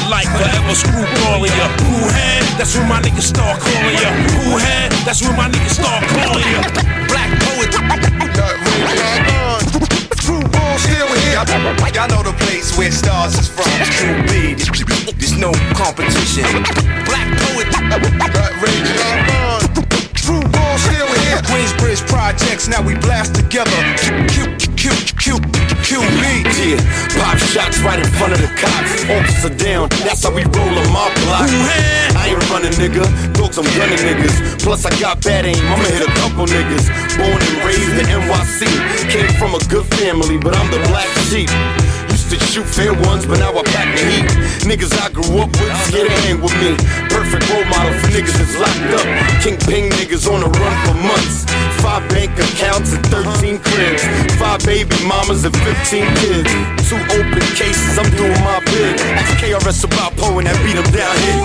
life, 0.09 0.27
forever 0.31 0.75
screw 0.75 1.05
all 1.27 1.43
of 1.43 1.51
ya. 1.51 1.67
Who 1.87 2.07
had? 2.07 2.43
That's 2.57 2.75
when 2.75 2.87
my 2.87 2.99
niggas 3.01 3.27
start 3.27 3.59
calling 3.59 3.97
ya. 3.99 4.11
Who 4.39 4.57
had? 4.57 4.91
That's 5.05 5.21
when 5.21 5.35
my 5.35 5.49
niggas 5.49 5.75
start 5.79 6.03
calling 6.15 6.47
ya. 6.47 6.61
Blaq 7.11 7.31
Poet. 7.43 7.71
True 10.17 10.43
ball 10.51 10.77
still 10.79 11.07
here. 11.07 11.43
Y'all 11.93 12.07
know 12.09 12.23
the 12.23 12.35
place 12.45 12.77
where 12.77 12.91
stars 12.91 13.35
is 13.39 13.47
from. 13.47 13.67
True 13.97 14.21
B. 14.29 14.55
There's 15.17 15.37
no 15.37 15.51
competition. 15.75 16.45
Blaq 17.05 17.27
Poet. 17.43 17.67
True 17.71 19.56
here. 21.27 21.41
Queensbridge 21.43 22.07
projects. 22.07 22.67
Now 22.67 22.81
we 22.81 22.95
blast 22.95 23.35
together. 23.35 23.75
Q 24.31 24.55
Q 24.79 24.91
Q 25.19 25.39
Q 25.83 25.99
B. 26.19 26.23
Yeah, 26.57 26.79
pop 27.19 27.37
shots 27.37 27.79
right 27.83 27.99
in 27.99 28.09
front 28.17 28.33
of 28.33 28.39
the 28.39 28.51
cops. 28.55 29.03
Officer 29.07 29.53
down, 29.55 29.89
that's 30.03 30.23
how 30.23 30.33
we 30.33 30.43
roll 30.55 30.75
on 30.79 30.89
my 30.91 31.07
block. 31.23 31.47
I 32.15 32.33
ain't 32.33 32.49
running, 32.49 32.75
nigga. 32.79 33.03
Dogs, 33.33 33.57
I'm 33.57 33.65
gunning 33.77 33.99
niggas. 33.99 34.63
Plus, 34.63 34.85
I 34.85 34.91
got 34.99 35.23
bad 35.23 35.45
aim, 35.45 35.59
I'ma 35.67 35.83
hit 35.91 36.03
a 36.07 36.11
couple 36.19 36.45
niggas. 36.45 36.87
Born 37.17 37.39
and 37.39 37.57
raised 37.63 37.95
in 37.99 38.07
NYC. 38.07 38.67
Came 39.11 39.31
from 39.39 39.55
a 39.55 39.59
good 39.69 39.85
family, 39.97 40.37
but 40.37 40.55
I'm 40.55 40.69
the 40.71 40.79
black 40.87 41.07
sheep. 41.29 41.49
Used 42.27 42.43
to 42.43 42.47
shoot 42.51 42.67
fair 42.67 42.91
ones, 43.07 43.25
but 43.25 43.39
now 43.39 43.55
I 43.55 43.63
pack 43.63 43.87
the 43.95 44.03
heat. 44.03 44.27
Niggas 44.67 44.91
I 44.99 45.07
grew 45.15 45.39
up 45.39 45.47
with, 45.63 45.71
scared 45.87 46.11
to 46.11 46.17
hang 46.27 46.41
with 46.43 46.51
me. 46.59 46.75
Perfect 47.07 47.47
role 47.47 47.63
model 47.71 47.95
for 48.03 48.11
niggas 48.11 48.35
that's 48.35 48.59
locked 48.59 48.99
up. 48.99 49.07
Kingpin 49.39 49.87
niggas 49.95 50.27
on 50.27 50.43
the 50.43 50.51
run 50.59 50.75
for 50.83 50.99
months. 50.99 51.47
Five 51.79 52.03
bank 52.11 52.35
accounts 52.35 52.91
and 52.91 53.05
13 53.07 53.63
cribs. 53.63 54.03
Five 54.35 54.59
baby 54.67 54.91
mamas 55.07 55.45
and 55.45 55.55
15 55.55 56.03
kids. 56.19 56.51
Two 56.91 56.99
open 57.15 57.39
cases, 57.55 57.95
I'm 57.95 58.11
doing 58.19 58.35
my 58.43 58.59
bid. 58.75 58.99
Ask 59.15 59.39
KRS 59.39 59.87
about 59.87 60.11
Poe 60.17 60.37
and 60.37 60.47
that 60.47 60.59
beat 60.67 60.75
him 60.75 60.83
down 60.91 61.15
here. 61.23 61.39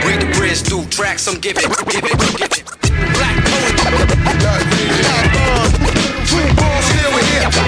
Bring 0.00 0.24
the 0.24 0.32
bridge 0.40 0.64
through 0.64 0.86
tracks, 0.88 1.28
I'm 1.28 1.38
giving. 1.38 1.68
Blaq 1.68 3.36
Poet. 3.44 4.11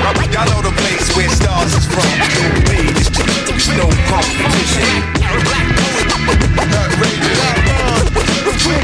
Y'all 0.05 0.45
know 0.53 0.61
the 0.61 0.75
place 0.77 1.09
where 1.17 1.31
stars 1.33 1.73
is 1.73 1.88
from. 1.88 2.05
There's 2.69 3.69
no 3.73 3.88
competition. 4.12 4.85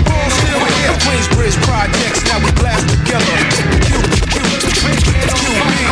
Ball 0.01 0.31
still 0.33 0.65
here. 0.65 0.97
Queensbridge 1.05 1.61
projects, 1.69 2.25
now 2.25 2.41
we 2.41 2.49
blast 2.57 2.89
together. 2.89 3.37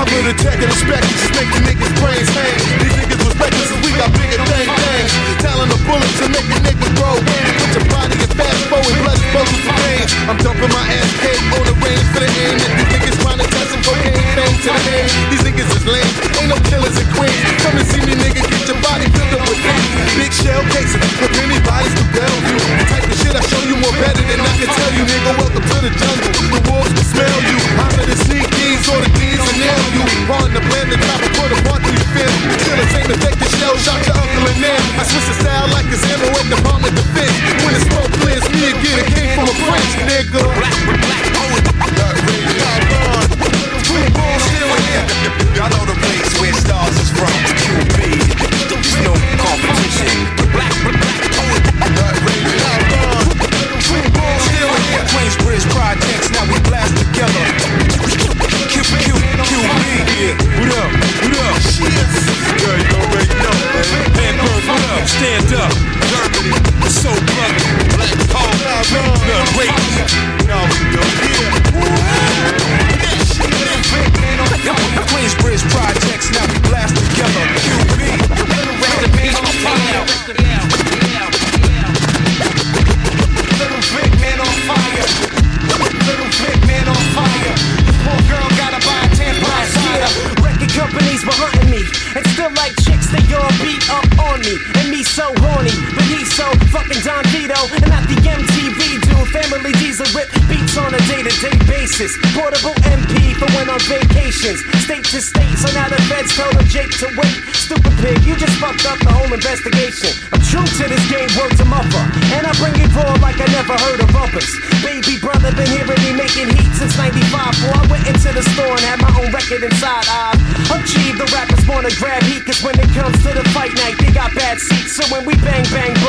I'm 0.01 0.09
with 0.17 0.33
a 0.33 0.37
tech 0.41 0.64
and 0.64 0.73
respect, 0.73 1.05
just 1.12 1.37
make 1.37 1.53
the 1.53 1.61
niggas 1.61 1.93
brains 2.01 2.33
hang. 2.33 2.57
These 2.81 2.97
niggas 2.97 3.21
was 3.21 3.37
reckless, 3.37 3.69
got 3.99 4.15
bigger 4.15 4.39
thing 4.47 4.71
things. 4.71 5.11
Talent 5.43 5.75
of 5.75 5.81
bullets 5.83 6.15
to 6.23 6.31
make 6.31 6.47
a 6.47 6.59
nigga 6.63 6.89
grow. 6.95 7.19
Put 7.19 7.71
your 7.75 7.87
body 7.91 8.15
in 8.15 8.31
fast 8.39 8.63
forward, 8.71 8.95
blood 9.03 9.19
exposed 9.19 9.53
to 9.59 9.73
pain. 9.75 10.07
I'm 10.31 10.39
dumping 10.39 10.71
my 10.71 10.85
ass 10.87 11.11
cake 11.19 11.43
on 11.59 11.65
the 11.67 11.75
range 11.83 12.07
for 12.15 12.23
the 12.23 12.31
aim. 12.31 12.57
If 12.63 12.73
these 12.79 12.91
niggas 12.95 13.19
trying 13.19 13.41
to 13.43 13.49
test 13.51 13.69
some 13.75 13.83
cocaine 13.83 14.23
fame 14.39 14.57
to 14.63 14.71
the 14.71 14.83
head, 14.87 15.07
these 15.35 15.43
niggas 15.43 15.71
is 15.75 15.85
lame. 15.85 16.13
Ain't 16.39 16.51
no 16.55 16.59
killers 16.71 16.95
in 16.95 17.07
Queens. 17.19 17.43
Come 17.67 17.75
and 17.75 17.87
see 17.91 18.03
me, 18.07 18.15
nigga, 18.15 18.41
get 18.47 18.63
your 18.71 18.79
body 18.87 19.07
filled 19.11 19.35
up 19.35 19.43
with 19.51 19.61
things. 19.67 19.87
Big 20.15 20.33
shell 20.33 20.63
cases, 20.71 21.03
many 21.35 21.59
bodies 21.67 21.95
to 21.99 22.05
Bellevue. 22.15 22.63
The 22.79 22.85
type 22.87 23.03
of 23.03 23.17
shit 23.19 23.35
I 23.35 23.43
show 23.51 23.63
you 23.67 23.77
more 23.83 23.97
better 23.99 24.23
than 24.23 24.39
I 24.39 24.53
can 24.63 24.71
tell 24.71 24.93
you, 24.95 25.05
nigga. 25.11 25.31
Welcome 25.43 25.67
to 25.67 25.77
the 25.83 25.91
jungle. 25.91 26.33
The 26.55 26.61
wolves 26.71 26.93
will 26.95 27.09
smell 27.19 27.39
you. 27.51 27.59
I'm 27.83 27.93
the 28.07 28.17
sneak 28.27 28.48
thieves 28.59 28.87
or 28.90 28.99
the 28.99 29.11
thieves 29.14 29.44
and 29.47 29.59
nail 29.62 29.83
you. 29.94 30.03
Pardon 30.27 30.53
the 30.59 30.62
blend, 30.66 30.90
the 30.90 30.99
and 30.99 31.33
put 31.38 31.51
a 31.55 31.59
part 31.62 31.81
to 31.87 31.90
your 31.94 32.09
feel. 32.11 32.35
Still 32.59 32.79
the 32.79 32.87
same 32.90 33.09
effective 33.14 33.51
shell, 33.55 33.75
shot 33.79 34.01
your 34.03 34.18
uncle 34.18 34.44
and 34.51 34.59
them. 34.59 34.83
I 34.99 35.03
switch 35.07 35.27
the 35.31 35.37
style 35.38 35.68
like 35.71 35.87
it's 35.94 36.03
ammo 36.11 36.29
at 36.35 36.47
Department 36.51 36.99
of 36.99 37.07
Defense. 37.07 37.38
When 37.62 37.73
the 37.75 37.83
smoke 37.87 38.12
clears, 38.18 38.47
me 38.51 38.61
again, 38.75 38.99
it 38.99 39.09
came 39.14 39.31
from 39.38 39.47
a 39.47 39.57
French 39.62 39.92
nigga. 40.11 40.42
Black, 40.59 40.75
black, 41.07 41.25
poet. 41.38 41.64
True 43.87 44.09
ball 44.12 44.18
still 44.18 44.27
here. 44.27 44.38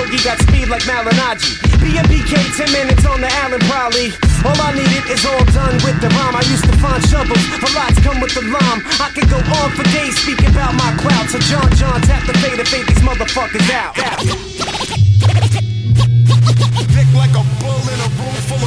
Boogie, 0.10 0.24
got 0.24 0.38
speed 0.42 0.68
like 0.70 0.84
Malinaji. 0.84 1.62
Be 1.82 1.98
a 1.98 2.04
BK 2.04 2.34
10 2.58 2.72
minutes 2.72 3.06
on 3.06 3.22
the 3.22 3.30
Allen 3.44 3.60
probably. 3.62 4.12
All 4.46 4.58
I 4.62 4.74
needed 4.74 5.06
is 5.10 5.26
all 5.26 5.44
done 5.54 5.76
with 5.86 6.00
the 6.02 6.10
rhyme. 6.10 6.36
I 6.36 6.42
used 6.50 6.66
to 6.66 6.76
find 6.78 7.02
shovels, 7.06 7.44
but 7.62 7.74
lots 7.76 8.00
come 8.00 8.20
with 8.22 8.34
the 8.34 8.42
lime. 8.42 8.82
I 9.00 9.10
could 9.14 9.30
go 9.30 9.38
on 9.38 9.72
for 9.72 9.84
days 9.92 10.18
speaking 10.18 10.50
about 10.50 10.74
my 10.74 10.96
crowd. 10.98 11.30
So 11.30 11.40
John 11.40 11.70
John 11.76 12.02
tap 12.02 12.26
the 12.26 12.34
fade 12.40 12.58
to 12.58 12.66
fade 12.66 12.88
these 12.88 13.04
motherfuckers 13.04 13.70
out. 13.72 13.96
Dick 16.90 17.10
like 17.14 17.36
a 17.36 17.44
bull 17.62 17.84
in 17.86 18.00
a 18.00 18.10
room 18.18 18.38
full 18.48 18.59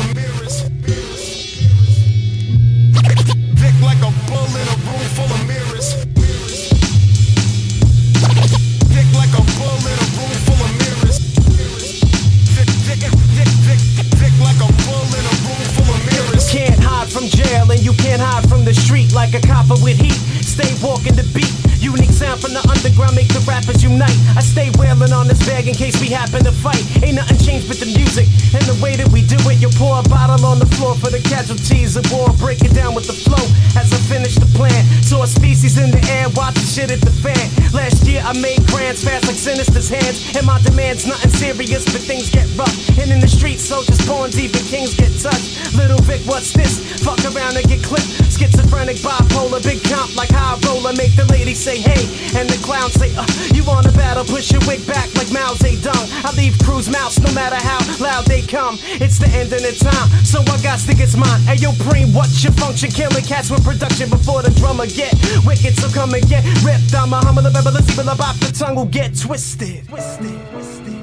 from 17.22 17.44
jail 17.44 17.70
and 17.70 17.84
you 17.84 17.92
can't 17.92 18.20
hide 18.20 18.48
from 18.48 18.64
the 18.64 18.74
street 18.74 19.12
like 19.12 19.34
a 19.34 19.40
copper 19.40 19.74
with 19.82 19.98
heat. 19.98 20.18
Stay 20.42 20.74
walking 20.84 21.14
the 21.14 21.22
beat. 21.34 21.71
Unique 21.82 22.14
sound 22.14 22.40
from 22.40 22.54
the 22.54 22.62
underground 22.70 23.18
make 23.18 23.26
the 23.34 23.42
rappers 23.42 23.82
unite. 23.82 24.14
I 24.38 24.40
stay 24.40 24.70
wailing 24.78 25.10
on 25.10 25.26
this 25.26 25.42
bag 25.42 25.66
in 25.66 25.74
case 25.74 25.98
we 26.00 26.06
happen 26.06 26.44
to 26.44 26.52
fight. 26.52 26.78
Ain't 27.02 27.18
nothing 27.18 27.38
changed 27.42 27.66
but 27.66 27.82
the 27.82 27.90
music 27.90 28.30
and 28.54 28.62
the 28.70 28.78
way 28.78 28.94
that 28.94 29.10
we 29.10 29.26
do 29.26 29.34
it. 29.50 29.58
You 29.58 29.68
pour 29.74 29.98
a 29.98 30.02
bottle 30.06 30.46
on 30.46 30.60
the 30.62 30.70
floor 30.78 30.94
for 30.94 31.10
the 31.10 31.18
casualties 31.18 31.96
of 31.98 32.06
war. 32.14 32.30
Break 32.38 32.62
it 32.62 32.72
down 32.72 32.94
with 32.94 33.10
the 33.10 33.18
flow. 33.18 33.42
As 33.74 33.90
I 33.90 33.98
finish 34.06 34.36
the 34.36 34.46
plan, 34.54 34.78
Saw 35.02 35.24
a 35.24 35.26
species 35.26 35.76
in 35.76 35.90
the 35.90 36.00
air, 36.08 36.28
watching 36.36 36.64
shit 36.64 36.90
at 36.90 37.00
the 37.00 37.10
fan. 37.10 37.42
Last 37.74 38.06
year 38.06 38.22
I 38.24 38.32
made 38.38 38.64
grands 38.68 39.02
fast 39.04 39.26
like 39.26 39.36
Sinister's 39.36 39.88
hands. 39.88 40.34
And 40.36 40.46
my 40.46 40.60
demands 40.62 41.06
nothing 41.06 41.30
serious, 41.30 41.84
but 41.84 42.00
things 42.00 42.30
get 42.30 42.46
rough. 42.56 42.72
And 42.96 43.10
in 43.10 43.20
the 43.20 43.28
streets, 43.28 43.64
soldiers, 43.64 44.00
pawns, 44.06 44.38
even 44.38 44.62
kings 44.70 44.94
get 44.94 45.12
touched. 45.20 45.74
Little 45.74 46.00
Vic, 46.08 46.22
what's 46.24 46.52
this? 46.52 46.80
Fuck 47.02 47.20
around 47.28 47.56
and 47.58 47.66
get 47.68 47.82
clipped. 47.82 48.08
Schizophrenic, 48.32 48.96
bipolar, 49.04 49.62
big 49.62 49.82
comp 49.84 50.16
like 50.16 50.30
high 50.30 50.58
roller. 50.66 50.92
Make 50.92 51.14
the 51.14 51.24
lady 51.26 51.54
say 51.54 51.71
hey, 51.78 52.04
and 52.38 52.48
the 52.48 52.58
clowns 52.62 52.94
say, 52.94 53.14
uh, 53.16 53.26
You 53.54 53.64
want 53.64 53.86
a 53.86 53.92
battle? 53.92 54.24
Push 54.24 54.52
your 54.52 54.60
wig 54.66 54.86
back 54.86 55.12
like 55.14 55.30
Mao 55.32 55.54
Zedong. 55.54 56.06
I 56.24 56.34
leave 56.36 56.58
crews 56.64 56.88
mouse 56.88 57.18
no 57.18 57.32
matter 57.32 57.56
how 57.56 57.80
loud 58.02 58.26
they 58.26 58.42
come. 58.42 58.78
It's 59.00 59.18
the 59.18 59.28
end 59.28 59.52
of 59.52 59.62
the 59.62 59.72
time, 59.72 60.08
so 60.24 60.40
I 60.40 60.60
got 60.62 60.80
to 60.80 60.94
get 60.94 61.16
mine. 61.16 61.40
Hey 61.42 61.56
yo, 61.56 61.72
Preem, 61.84 62.14
what's 62.14 62.42
your 62.42 62.52
function? 62.54 62.90
Killing 62.90 63.24
cats 63.24 63.50
with 63.50 63.64
production 63.64 64.10
before 64.10 64.42
the 64.42 64.50
drummer 64.58 64.86
get 64.86 65.14
wicked. 65.44 65.76
So 65.76 65.88
come 65.88 66.14
and 66.14 66.26
get 66.28 66.44
ripped. 66.62 66.94
I'm 66.94 67.12
a 67.12 67.18
humble, 67.18 67.42
the 67.42 67.50
rebel, 67.50 67.72
the 67.72 67.82
about 68.02 68.36
the 68.40 68.52
tongue 68.52 68.76
will 68.76 68.86
get 68.86 69.16
twisted. 69.16 69.86
Twisted. 69.88 70.40
Forgive 70.50 71.01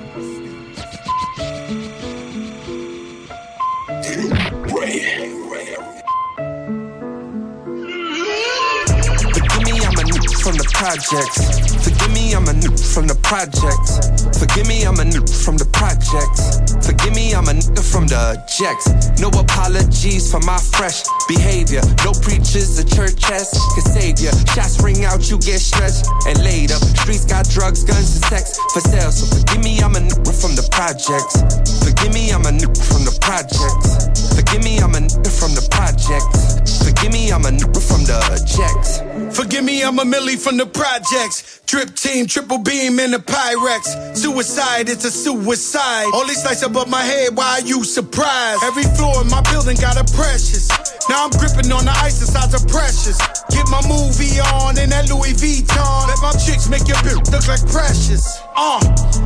projects. 10.79 11.59
Forgive 11.83 12.13
me, 12.15 12.31
I'm 12.31 12.47
a 12.47 12.55
nuke 12.55 12.79
from 12.79 13.05
the 13.05 13.19
projects. 13.19 13.99
Forgive 14.39 14.63
me, 14.63 14.87
I'm 14.87 14.95
a 14.95 15.03
nuke 15.03 15.27
from 15.27 15.59
the 15.59 15.67
projects. 15.75 16.55
Forgive 16.87 17.11
me, 17.11 17.35
I'm 17.35 17.51
a 17.51 17.53
nigga 17.59 17.83
from 17.83 18.07
the 18.07 18.39
jacks. 18.47 18.87
No 19.19 19.27
apologies 19.27 20.31
for 20.31 20.39
my 20.39 20.55
fresh 20.55 21.03
behavior. 21.27 21.83
No 22.07 22.15
preachers, 22.23 22.79
the 22.79 22.87
church 22.87 23.19
has 23.27 23.51
can 23.75 23.83
save 23.91 24.23
ya. 24.23 24.31
Shots 24.55 24.79
ring 24.79 25.03
out, 25.03 25.27
you 25.27 25.35
get 25.43 25.59
stretched 25.59 26.07
and 26.23 26.39
laid 26.47 26.71
up. 26.71 26.79
Streets 27.03 27.27
got 27.27 27.43
drugs, 27.51 27.83
guns, 27.83 28.15
and 28.15 28.23
sex 28.31 28.55
for 28.71 28.79
sale. 28.79 29.11
So 29.11 29.27
forgive 29.27 29.59
me, 29.59 29.83
I'm 29.83 29.99
a 29.99 29.99
nigga 29.99 30.31
from 30.31 30.55
the 30.55 30.63
projects. 30.71 31.43
Forgive 31.83 32.15
me, 32.15 32.31
I'm 32.31 32.47
a 32.47 32.55
nigga 32.55 32.79
from 32.87 33.03
the 33.03 33.11
projects. 33.19 34.15
Forgive 34.31 34.63
me, 34.63 34.79
I'm 34.79 34.95
a 34.95 35.03
nigga 35.03 35.27
from 35.27 35.59
the 35.59 35.65
projects. 35.67 36.79
Forgive 37.09 37.25
me, 37.25 37.31
I'm 37.33 37.45
a 37.45 37.49
nigga 37.49 37.81
from 37.81 38.03
the 38.05 38.21
jacks. 38.45 39.01
Forgive 39.35 39.63
me, 39.63 39.81
I'm 39.81 39.97
a 39.97 40.05
Millie 40.05 40.35
from 40.35 40.57
the 40.57 40.67
projects. 40.67 41.59
Drip 41.65 41.95
team, 41.95 42.27
triple 42.27 42.59
beam 42.59 42.99
in 42.99 43.09
the 43.09 43.17
Pyrex. 43.17 44.15
Suicide, 44.15 44.89
it's 44.89 45.05
a 45.05 45.09
suicide. 45.09 46.05
Only 46.13 46.35
slice 46.35 46.61
above 46.61 46.87
my 46.87 47.01
head, 47.01 47.35
why 47.35 47.57
are 47.57 47.65
you 47.65 47.83
surprised? 47.83 48.61
Every 48.61 48.83
floor 48.93 49.23
in 49.23 49.27
my 49.27 49.41
building 49.49 49.77
got 49.77 49.97
a 49.97 50.05
precious. 50.13 50.69
Now 51.09 51.25
I'm 51.25 51.31
gripping 51.31 51.71
on 51.71 51.85
the 51.85 51.97
ice 51.97 52.21
inside 52.21 52.53
of 52.53 52.67
precious. 52.67 53.17
Get 53.49 53.65
my 53.73 53.81
movie 53.89 54.37
on 54.53 54.77
in 54.77 54.91
that 54.91 55.09
Louis 55.09 55.33
Vuitton. 55.33 56.07
Let 56.13 56.21
my 56.21 56.37
chicks 56.37 56.69
make 56.69 56.85
your 56.85 56.97
bitch 57.01 57.25
look 57.33 57.47
like 57.49 57.65
precious. 57.73 58.37
Uh, 58.55 58.79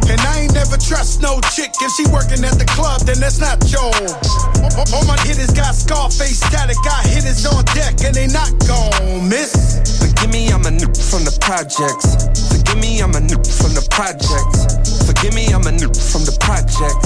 and 0.09 0.19
I 0.21 0.41
ain't 0.45 0.53
never 0.53 0.77
trust 0.77 1.21
no 1.21 1.39
chick. 1.55 1.71
If 1.81 1.91
she 1.97 2.05
working 2.11 2.43
at 2.45 2.57
the 2.59 2.65
club, 2.65 3.01
then 3.01 3.19
that's 3.19 3.39
not 3.39 3.59
Joe. 3.65 3.91
All- 4.93 5.05
my 5.05 5.17
hitters 5.25 5.51
got 5.51 5.75
Scarface 5.75 6.39
static, 6.39 6.77
got 6.83 7.05
hitters 7.05 7.45
on 7.45 7.63
deck, 7.75 7.99
and 8.05 8.13
they 8.15 8.27
not 8.27 8.51
gon' 8.67 9.27
miss. 9.27 9.53
Forgive 9.99 10.31
me, 10.31 10.49
I'm 10.49 10.65
a 10.65 10.71
nuke 10.71 10.97
from 11.09 11.23
the 11.25 11.35
projects. 11.41 12.07
Forgive 12.51 12.79
me, 12.79 13.01
I'm 13.01 13.15
a 13.15 13.21
nuke 13.21 13.49
from 13.59 13.73
the 13.73 13.85
projects. 13.91 15.05
Forgive 15.05 15.33
me, 15.33 15.51
I'm 15.51 15.67
a 15.67 15.71
nuke 15.73 15.99
from 16.11 16.23
the 16.25 16.35
projects. 16.39 17.02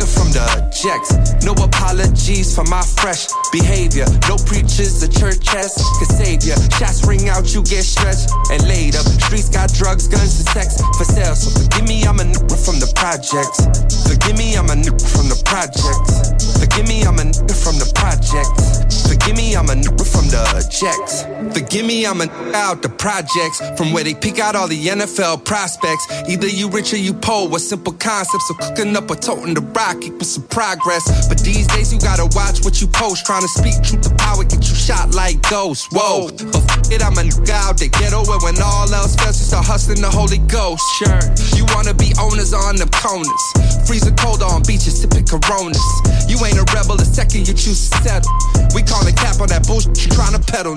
From 0.00 0.32
the 0.32 0.48
jacks. 0.72 1.12
No 1.44 1.52
apologies 1.52 2.56
for 2.56 2.64
my 2.64 2.80
fresh 2.80 3.28
behavior. 3.52 4.08
No 4.32 4.40
preachers, 4.48 4.96
the 4.96 5.08
church 5.12 5.44
has 5.52 5.76
can 6.00 6.08
save 6.08 6.40
ya. 6.40 6.56
Shots 6.80 7.04
ring 7.04 7.28
out, 7.28 7.52
you 7.52 7.60
get 7.62 7.84
stretched 7.84 8.32
and 8.48 8.64
laid 8.64 8.96
up. 8.96 9.04
Streets 9.28 9.52
got 9.52 9.68
drugs, 9.76 10.08
guns, 10.08 10.40
and 10.40 10.48
sex 10.56 10.80
for 10.96 11.04
sale. 11.04 11.36
So 11.36 11.52
forgive 11.52 11.84
me, 11.84 12.08
I'm 12.08 12.16
a 12.16 12.24
nigga 12.24 12.56
from 12.56 12.80
the 12.80 12.88
projects. 12.96 13.60
Forgive 14.08 14.40
me, 14.40 14.56
I'm 14.56 14.72
a 14.72 14.76
nigga 14.76 15.04
from 15.04 15.28
the 15.28 15.36
projects. 15.44 16.32
Forgive 16.56 16.88
me, 16.88 17.04
I'm 17.04 17.20
a 17.20 17.24
nigga 17.28 17.52
from 17.52 17.76
the 17.76 17.88
projects. 17.92 19.04
Forgive 19.04 19.19
me, 19.36 19.56
I'm 19.56 19.68
a 19.68 19.74
nigga 19.74 20.06
from 20.06 20.28
the 20.28 20.42
jacks. 20.70 21.24
Forgive 21.52 21.86
me, 21.86 22.06
I'm 22.06 22.20
a 22.20 22.28
out 22.54 22.82
the 22.82 22.88
projects. 22.88 23.60
From 23.76 23.92
where 23.92 24.04
they 24.04 24.14
pick 24.14 24.38
out 24.38 24.56
all 24.56 24.68
the 24.68 24.86
NFL 24.86 25.44
prospects. 25.44 26.06
Either 26.28 26.46
you 26.46 26.68
rich 26.68 26.92
or 26.92 26.96
you 26.96 27.12
poor 27.12 27.48
with 27.48 27.62
simple 27.62 27.92
concepts 27.94 28.50
of 28.50 28.58
cooking 28.58 28.96
up 28.96 29.10
or 29.10 29.16
toting 29.16 29.54
the 29.54 29.60
rock, 29.60 30.02
equal 30.02 30.24
some 30.24 30.44
progress. 30.48 31.28
But 31.28 31.40
these 31.40 31.66
days 31.68 31.92
you 31.92 32.00
gotta 32.00 32.26
watch 32.36 32.64
what 32.64 32.80
you 32.80 32.86
post. 32.86 33.26
Trying 33.26 33.42
to 33.42 33.48
speak 33.48 33.82
truth 33.82 34.02
to 34.08 34.14
power, 34.16 34.44
get 34.44 34.68
you 34.68 34.74
shot 34.74 35.14
like 35.14 35.40
ghosts. 35.48 35.88
Whoa, 35.92 36.28
but 36.28 36.54
f 36.54 36.92
it, 36.92 37.02
I'm 37.02 37.18
a 37.18 37.22
nigga 37.22 37.50
out 37.50 37.78
the 37.78 37.88
ghetto. 37.88 38.22
And 38.24 38.42
when 38.42 38.56
all 38.62 38.92
else 38.92 39.16
fails, 39.16 39.38
you 39.40 39.46
start 39.46 39.66
hustling 39.66 40.00
the 40.00 40.10
Holy 40.10 40.38
Ghost. 40.38 40.82
Sure, 40.98 41.20
you 41.56 41.66
wanna 41.74 41.94
be 41.94 42.12
owners 42.20 42.52
on 42.52 42.76
them 42.76 42.90
corners. 42.90 43.44
Freezing 43.86 44.16
cold 44.16 44.42
on 44.42 44.62
beaches, 44.62 45.00
sipping 45.00 45.26
coronas. 45.26 45.82
You 46.28 46.38
ain't 46.44 46.58
a 46.58 46.66
rebel 46.74 46.96
the 46.96 47.04
second 47.04 47.48
you 47.48 47.54
choose 47.54 47.90
to 47.90 47.98
settle. 48.02 48.30
We 48.74 48.82
call 48.82 49.06
it 49.06 49.09
cap 49.12 49.40
on 49.40 49.48
that 49.48 49.66
bullshit 49.66 49.96
you 50.04 50.10
peddle. 50.46 50.76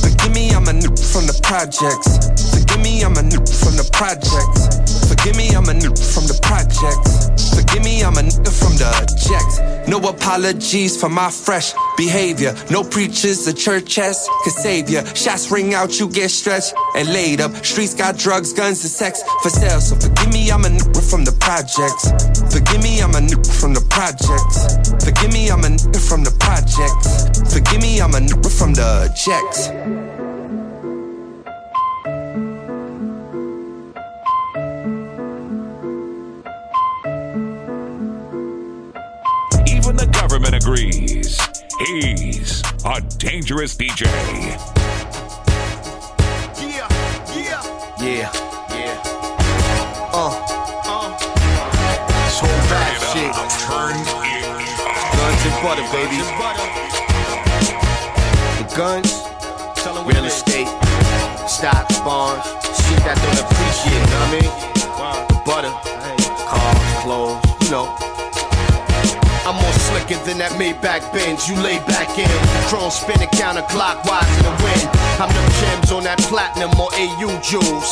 Forgive 0.00 0.32
me, 0.32 0.50
I'm 0.50 0.68
a 0.68 0.72
nuke 0.72 1.00
from 1.12 1.26
the 1.26 1.38
projects. 1.42 2.08
Forgive 2.54 2.80
me, 2.82 3.02
I'm 3.02 3.16
a 3.16 3.22
nuke 3.22 3.50
from 3.50 3.76
the 3.76 3.88
projects. 3.92 5.08
Forgive 5.08 5.36
me, 5.36 5.50
I'm 5.54 5.68
a 5.68 5.74
nuke 5.74 6.00
from 6.14 6.26
the 6.26 6.38
projects. 6.42 7.32
Forgive 7.54 7.84
me, 7.84 8.02
I'm 8.02 8.16
a 8.16 8.22
nigga 8.22 8.52
from 8.52 8.76
the 8.76 8.90
jacks. 9.16 9.88
No 9.88 9.98
apologies 10.08 10.98
for 11.00 11.08
my 11.08 11.30
fresh 11.30 11.72
behavior. 11.96 12.54
No 12.70 12.82
preachers, 12.82 13.44
the 13.44 13.52
church 13.52 13.94
has 13.96 14.28
can 14.44 14.52
save 14.52 14.90
ya. 14.90 15.04
Shots 15.14 15.50
ring 15.50 15.74
out, 15.74 15.98
you 15.98 16.08
get 16.08 16.30
stretched 16.30 16.74
and 16.96 17.08
laid 17.08 17.40
up. 17.40 17.52
Streets 17.64 17.94
got 17.94 18.16
drugs, 18.16 18.52
guns, 18.52 18.82
and 18.84 18.90
sex 18.90 19.22
for 19.42 19.50
sale. 19.50 19.80
So 19.80 19.96
forgive 19.96 20.32
me, 20.32 20.50
I'm 20.50 20.64
a 20.64 20.68
nigga 20.68 21.02
from 21.10 21.24
the 21.24 21.32
projects. 21.32 22.08
Forgive 22.52 22.82
me, 22.82 23.00
I'm 23.00 23.14
a 23.14 23.20
nigga 23.20 23.52
from 23.60 23.74
the 23.74 23.84
projects. 23.88 25.04
Forgive 25.04 25.32
me, 25.32 25.50
I'm 25.50 25.64
a 25.64 25.68
nigga 25.68 26.00
from 26.08 26.24
the 26.24 26.32
projects. 26.40 27.51
Forgive 27.52 27.82
me, 27.82 28.00
I'm 28.00 28.14
a 28.14 28.18
nigga 28.18 28.50
from 28.50 28.72
the 28.72 29.12
jacks. 29.14 29.68
Even 39.68 39.96
the 39.96 40.06
government 40.06 40.54
agrees. 40.54 41.38
He's 41.78 42.62
a 42.86 43.02
dangerous 43.18 43.76
DJ. 43.76 44.06
Yeah, 46.56 46.88
yeah. 47.36 47.62
Yeah, 48.00 48.32
yeah. 48.70 49.02
Uh, 50.10 50.32
uh. 50.86 51.18
This 52.24 52.40
whole 52.40 52.62
rap 52.72 52.96
shit. 53.12 53.32
Guns 55.18 55.44
and 55.44 55.62
butter, 55.62 55.86
baby. 55.92 56.16
The 56.16 57.01
guns, 58.76 59.22
real 60.06 60.24
estate, 60.24 60.66
stocks, 61.46 61.98
bonds, 62.00 62.46
shit 62.46 62.98
that 63.04 63.18
don't 63.20 63.40
appreciate, 63.44 63.92
you 63.92 64.08
know 64.08 64.18
what 64.18 64.28
I 64.28 64.40
mean? 64.40 64.50
The 65.28 65.38
butter, 65.44 65.72
cars, 66.46 67.02
clothes, 67.02 67.64
you 67.64 67.70
know. 67.70 68.01
Slicker 70.02 70.24
than 70.26 70.38
that 70.38 70.52
Maybach 70.58 71.06
Benz. 71.14 71.48
You 71.48 71.54
lay 71.62 71.78
back 71.86 72.10
in, 72.18 72.26
chrome 72.66 72.90
spinning 72.90 73.30
counterclockwise 73.38 74.26
in 74.38 74.44
the 74.50 74.54
wind. 74.58 74.86
I'm 75.22 75.30
them 75.30 75.48
gems 75.62 75.92
on 75.94 76.02
that 76.04 76.18
platinum 76.26 76.74
or 76.74 76.90
AU 76.90 77.30
jewels. 77.38 77.86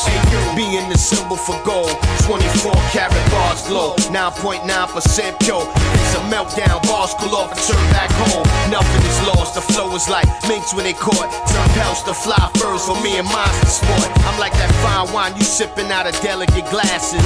Being 0.58 0.90
the 0.90 0.98
symbol 0.98 1.36
for 1.38 1.54
gold, 1.62 1.94
24 2.26 2.74
karat 2.90 3.14
bars 3.30 3.62
glow, 3.70 3.94
9.9% 4.10 4.66
pure. 5.38 5.62
It's 5.62 6.14
a 6.18 6.22
meltdown, 6.26 6.82
bars 6.90 7.14
cool 7.22 7.36
off 7.38 7.54
and 7.54 7.62
turn 7.62 7.84
back 7.94 8.10
home. 8.26 8.42
Nothing 8.74 9.02
is 9.06 9.18
lost, 9.30 9.54
the 9.54 9.62
flow 9.62 9.94
is 9.94 10.10
like 10.10 10.26
minks 10.50 10.74
when 10.74 10.82
they 10.82 10.96
caught. 10.96 11.30
Some 11.46 11.68
pelts 11.78 12.02
to 12.10 12.14
fly 12.14 12.42
first 12.58 12.90
for 12.90 12.98
me 13.06 13.22
and 13.22 13.28
monster 13.30 13.70
sport. 13.70 14.10
I'm 14.26 14.38
like 14.40 14.54
that 14.58 14.72
fine 14.82 15.06
wine 15.14 15.36
you 15.38 15.46
sipping 15.46 15.92
out 15.94 16.10
of 16.10 16.18
delicate 16.26 16.66
glasses. 16.74 17.22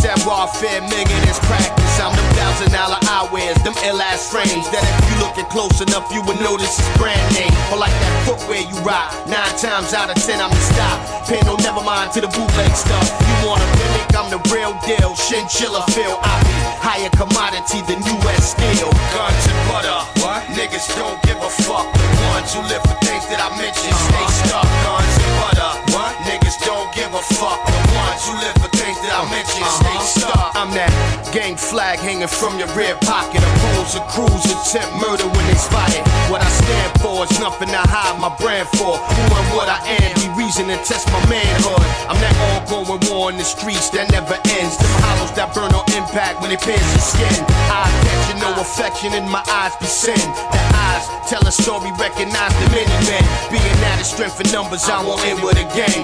Savoir 0.00 0.48
faire, 0.48 0.80
minging 0.88 1.24
is 1.28 1.36
practice. 1.44 2.00
I'm 2.00 2.16
them 2.16 2.30
thousand 2.38 2.72
dollar 2.72 3.00
eyewears, 3.04 3.60
them 3.64 3.74
ill 3.84 3.99
ass 4.00 4.32
frames. 4.32 4.66
That 4.72 4.82
if 4.82 5.04
you 5.12 5.16
looking 5.20 5.46
close 5.52 5.78
enough, 5.84 6.08
you 6.10 6.24
would 6.24 6.40
notice 6.40 6.80
it's 6.80 6.90
brand 6.96 7.20
name. 7.36 7.52
Or 7.68 7.78
like 7.78 7.92
that 7.92 8.14
footwear 8.24 8.64
you 8.64 8.76
rock. 8.82 9.12
Nine 9.28 9.54
times 9.60 9.92
out 9.92 10.08
of 10.08 10.16
ten, 10.16 10.40
I'm 10.40 10.50
the 10.50 10.64
stop. 10.72 10.98
Pay 11.28 11.40
no 11.44 11.54
never 11.60 11.84
mind 11.84 12.10
to 12.16 12.24
the 12.24 12.30
bootleg 12.32 12.72
stuff. 12.72 13.06
You 13.20 13.36
want 13.46 13.60
a 13.60 13.68
mimic? 13.76 14.08
I'm 14.16 14.28
the 14.32 14.40
real 14.48 14.72
deal. 14.88 15.12
Chinchilla 15.28 15.84
feel 15.92 16.16
I 16.24 16.34
be 16.42 16.56
higher 16.80 17.12
commodity 17.12 17.84
than 17.84 18.00
U.S. 18.00 18.56
steel. 18.56 18.88
Guns 19.12 19.44
and 19.44 19.60
butter. 19.68 20.00
What? 20.24 20.42
Niggas 20.56 20.88
don't 20.96 21.20
give 21.22 21.38
a 21.38 21.50
fuck. 21.68 21.86
The 21.92 22.08
ones 22.32 22.50
who 22.56 22.64
live 22.66 22.82
for 22.88 22.96
things 23.04 23.28
that 23.28 23.38
I 23.38 23.52
mentioned 23.60 23.94
stay 23.94 24.24
uh-huh. 24.24 24.48
stuck. 24.48 24.68
Guns 24.88 25.14
and 25.20 25.34
butter. 25.44 25.72
What? 25.92 26.12
Niggas 26.24 26.56
don't 26.64 26.88
give 26.96 27.12
a 27.12 27.22
fuck. 27.36 27.60
The 27.68 27.80
ones 27.92 28.22
who 28.24 28.32
live 28.40 28.56
for 28.64 28.69
that 28.98 29.14
I 29.14 29.22
mentioned 29.30 29.66
stay 29.78 29.98
stuck. 30.02 30.34
Uh-huh. 30.34 30.58
I'm 30.58 30.70
that 30.74 30.90
gang 31.30 31.54
flag 31.54 31.98
hanging 31.98 32.30
from 32.30 32.58
your 32.58 32.70
rear 32.74 32.96
pocket. 33.06 33.38
Oppose 33.38 33.94
a 33.94 34.02
cruise, 34.10 34.46
attempt 34.50 34.90
murder 34.98 35.26
when 35.30 35.44
they 35.46 35.58
spot 35.58 35.90
it. 35.94 36.02
What 36.26 36.42
I 36.42 36.50
stand 36.50 36.90
for 36.98 37.22
is 37.26 37.34
nothing 37.38 37.70
to 37.70 37.82
hide 37.82 38.18
my 38.18 38.32
brand 38.40 38.66
for. 38.74 38.98
Who 38.98 39.22
and 39.30 39.48
what 39.54 39.70
I 39.70 39.78
am, 40.00 40.10
be 40.18 40.26
reason 40.34 40.66
to 40.72 40.78
test 40.82 41.06
my 41.14 41.22
manhood. 41.30 41.84
I'm 42.10 42.18
that 42.18 42.34
ongoing 42.50 43.02
war 43.06 43.30
in 43.30 43.38
the 43.38 43.46
streets 43.46 43.90
that 43.94 44.10
never 44.10 44.34
ends. 44.58 44.74
Them 44.80 44.92
hollows 45.06 45.32
that 45.38 45.54
burn 45.54 45.70
on 45.70 45.86
impact 45.94 46.42
when 46.42 46.50
they 46.50 46.60
pierce 46.60 46.82
your 46.96 47.04
skin. 47.04 47.46
I 47.70 47.86
catch 47.86 48.24
you, 48.32 48.36
no 48.42 48.50
affection 48.58 49.14
in 49.14 49.28
my 49.28 49.44
eyes 49.46 49.74
be 49.78 49.86
sin. 49.86 50.18
The 50.50 50.62
eyes 50.74 51.04
tell 51.30 51.42
a 51.46 51.52
story, 51.54 51.94
recognize 51.94 52.54
the 52.58 52.66
many 52.74 52.96
men. 53.06 53.24
Being 53.52 53.78
out 53.92 54.02
of 54.02 54.06
strength 54.06 54.40
in 54.42 54.50
numbers, 54.50 54.88
I 54.90 54.98
won't 55.04 55.22
end 55.26 55.42
with 55.42 55.60
a 55.60 55.66
gang. 55.76 56.02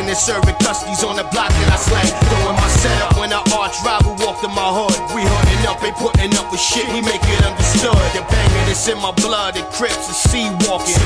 Protecting 0.00 0.08
and 0.08 0.16
serving 0.16 0.56
custodies 0.64 1.04
on 1.04 1.16
the 1.16 1.28
block 1.28 1.52
that 1.52 1.68
I 1.68 1.76
slang. 1.76 2.08
Throwing 2.24 2.56
my 2.56 2.68
setup 2.80 3.20
when 3.20 3.32
an 3.32 3.44
arch 3.52 3.76
rival 3.84 4.16
walked 4.24 4.40
in 4.44 4.52
my 4.56 4.72
hood. 4.72 4.96
We 5.12 5.20
hooking 5.20 5.68
up, 5.68 5.76
ain't 5.84 5.96
putting 5.96 6.32
up 6.40 6.48
with 6.48 6.60
shit, 6.60 6.88
we 6.88 7.04
make 7.04 7.20
it 7.20 7.40
understood. 7.44 8.00
The 8.16 8.24
banging 8.24 8.68
is 8.72 8.80
in 8.88 8.96
my 8.96 9.12
blood, 9.20 9.60
it 9.60 9.68
crips 9.76 10.08
and 10.08 10.16
sea 10.16 10.48
walking. 10.64 10.96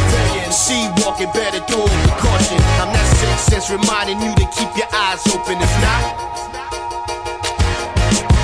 Sea 0.54 0.86
walking, 1.02 1.30
better 1.34 1.58
do 1.66 1.82
it 1.82 1.90
with 2.06 2.16
caution. 2.22 2.58
I'm 2.78 2.94
that 2.94 3.08
sixth 3.18 3.50
sense 3.50 3.66
reminding 3.66 4.22
you 4.22 4.30
to 4.30 4.46
keep 4.54 4.70
your 4.78 4.90
eyes 4.94 5.26
open. 5.34 5.58
If 5.58 5.74
not, 5.82 6.02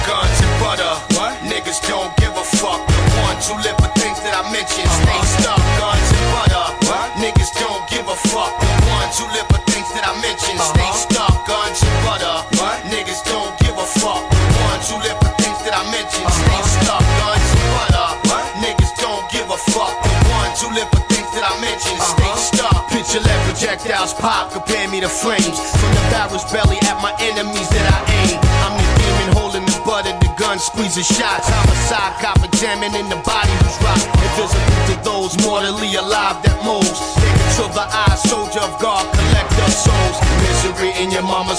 guns 0.02 0.38
and 0.42 0.54
butter. 0.58 0.94
What? 1.14 1.38
Niggas 1.46 1.78
don't 1.86 2.10
give 2.18 2.34
a 2.34 2.46
fuck. 2.58 2.82
The 2.90 3.02
ones 3.22 3.46
who 3.46 3.54
live 3.62 3.78
for 3.78 3.90
things 4.02 4.18
that 4.26 4.34
I 4.34 4.42
mentioned 4.50 4.90
stay 4.98 5.14
uh-huh. 5.14 5.38
stuck. 5.38 5.62
Guns 5.78 6.08
and 6.10 6.26
butter. 6.34 6.66
What? 6.90 7.06
Niggas 7.22 7.54
don't 7.54 7.86
give 7.86 8.06
a 8.10 8.18
fuck. 8.34 8.50
The 8.58 8.70
ones 8.98 9.14
who 9.14 9.30
live 9.30 9.49
projectiles 23.90 24.14
pop, 24.14 24.52
compare 24.52 24.88
me 24.88 25.00
to 25.00 25.08
flames. 25.08 25.58
From 25.74 25.90
the 25.90 26.04
barrel's 26.10 26.44
belly 26.52 26.78
at 26.86 27.02
my 27.02 27.10
enemies 27.20 27.68
that 27.70 27.86
I 27.90 27.98
aim. 28.22 28.38
I'm 28.62 28.74
the 28.78 28.86
demon 29.02 29.30
holding 29.34 29.66
the 29.66 29.78
butt 29.84 30.06
of 30.06 30.14
the 30.22 30.30
gun, 30.38 30.58
squeezing 30.58 31.02
shots. 31.02 31.50
Homicide, 31.50 32.14
cop 32.22 32.38
examining 32.44 33.08
the 33.10 33.18
body 33.26 33.50
who's 33.62 33.78
rock. 33.82 33.98
Invisible 34.14 34.80
to 34.86 34.94
those 35.02 35.32
mortally 35.42 35.94
alive 35.98 36.38
that 36.42 36.56
moves. 36.62 37.00
Nigga 37.18 37.46
to 37.58 37.64
the 37.74 37.86
eye, 37.86 38.16
soldier 38.30 38.62
of 38.62 38.78
God, 38.80 38.99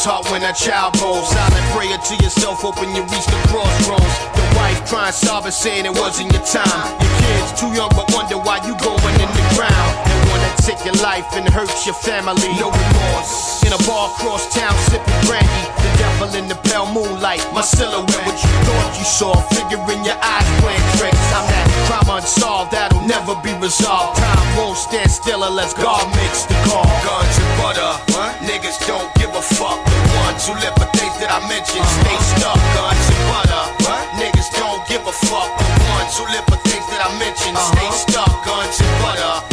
mama's 0.02 0.06
heart 0.06 0.32
when 0.32 0.44
a 0.44 0.54
child 0.54 0.94
goes. 1.00 1.28
Silent 1.30 1.66
prayer 1.74 1.98
to 1.98 2.16
yourself, 2.24 2.62
hoping 2.62 2.90
you 2.96 3.04
reach 3.04 3.26
the 3.26 3.40
crossroads. 3.50 4.16
The 4.36 4.44
wife 4.58 4.82
crying, 4.88 5.14
sobbing, 5.14 5.52
saying 5.52 5.86
it 5.86 5.94
wasn't 5.94 6.32
your 6.34 6.46
time. 6.46 6.90
Your 7.02 7.14
kids 7.22 7.60
too 7.60 7.72
young, 7.74 7.90
but 7.96 8.10
wonder 8.14 8.38
why 8.38 8.58
you 8.66 8.74
going 8.82 9.16
in 9.20 9.30
the 9.30 9.46
ground. 9.56 9.92
And 10.06 10.20
wanna 10.30 10.52
take 10.62 10.82
your 10.86 10.98
life 11.02 11.26
and 11.34 11.48
hurt 11.50 11.72
your 11.86 11.96
family. 11.96 12.50
No 12.60 12.72
remorse. 12.72 13.64
In 13.66 13.74
a 13.74 13.82
bar 13.86 14.10
across 14.10 14.50
town, 14.54 14.74
sipping 14.90 15.22
brandy. 15.28 15.64
The 15.82 15.92
devil 15.98 16.30
in 16.36 16.48
the 16.48 16.58
pale 16.70 16.90
moonlight. 16.92 17.46
My 17.54 17.62
silhouette, 17.62 18.26
what 18.26 18.38
you 18.42 18.52
thought 18.66 18.98
you 18.98 19.06
saw. 19.06 19.34
Figure 19.54 19.82
in 19.92 20.04
your 20.06 20.18
eyes, 20.22 20.48
playing 20.62 20.88
tricks. 20.98 21.26
I'm 21.36 21.46
that 21.50 21.68
crime 21.88 22.18
unsolved 22.18 22.72
that'll 22.72 23.06
never 23.06 23.36
be 23.44 23.54
resolved. 23.62 24.18
Time 24.18 24.58
won't 24.58 24.78
stand 24.78 25.12
still 25.12 25.44
unless 25.44 25.74
God 25.74 26.06
makes 26.16 26.46
the 26.46 26.56
call. 26.66 26.86
Guns 27.06 27.38
and 27.38 27.52
butter. 27.62 27.92
Niggas 28.42 28.82
don't 28.88 29.21
give 29.32 29.40
a 29.40 29.56
fuck. 29.56 29.86
The 29.86 30.18
ones 30.28 30.48
who 30.48 30.54
live 30.56 30.76
for 30.76 30.90
things 30.98 31.16
that 31.20 31.32
I 31.32 31.40
mentioned 31.48 31.86
stay 31.88 32.18
stuck. 32.36 32.60
Guns 32.76 33.08
and 33.08 33.24
butter. 33.32 33.64
Niggas 34.20 34.50
don't 34.60 34.84
give 34.88 35.08
a 35.08 35.12
fuck. 35.12 35.50
The 35.58 35.88
ones 35.96 36.18
who 36.18 36.26
live 36.28 36.46
for 36.46 36.60
things 36.68 36.86
that 36.92 37.02
I 37.06 37.10
mentioned 37.20 37.58
stay 37.58 37.88
uh-huh. 37.88 38.12
stuck. 38.12 38.46
Guns 38.46 38.80
and 38.82 39.02
butter. 39.02 39.51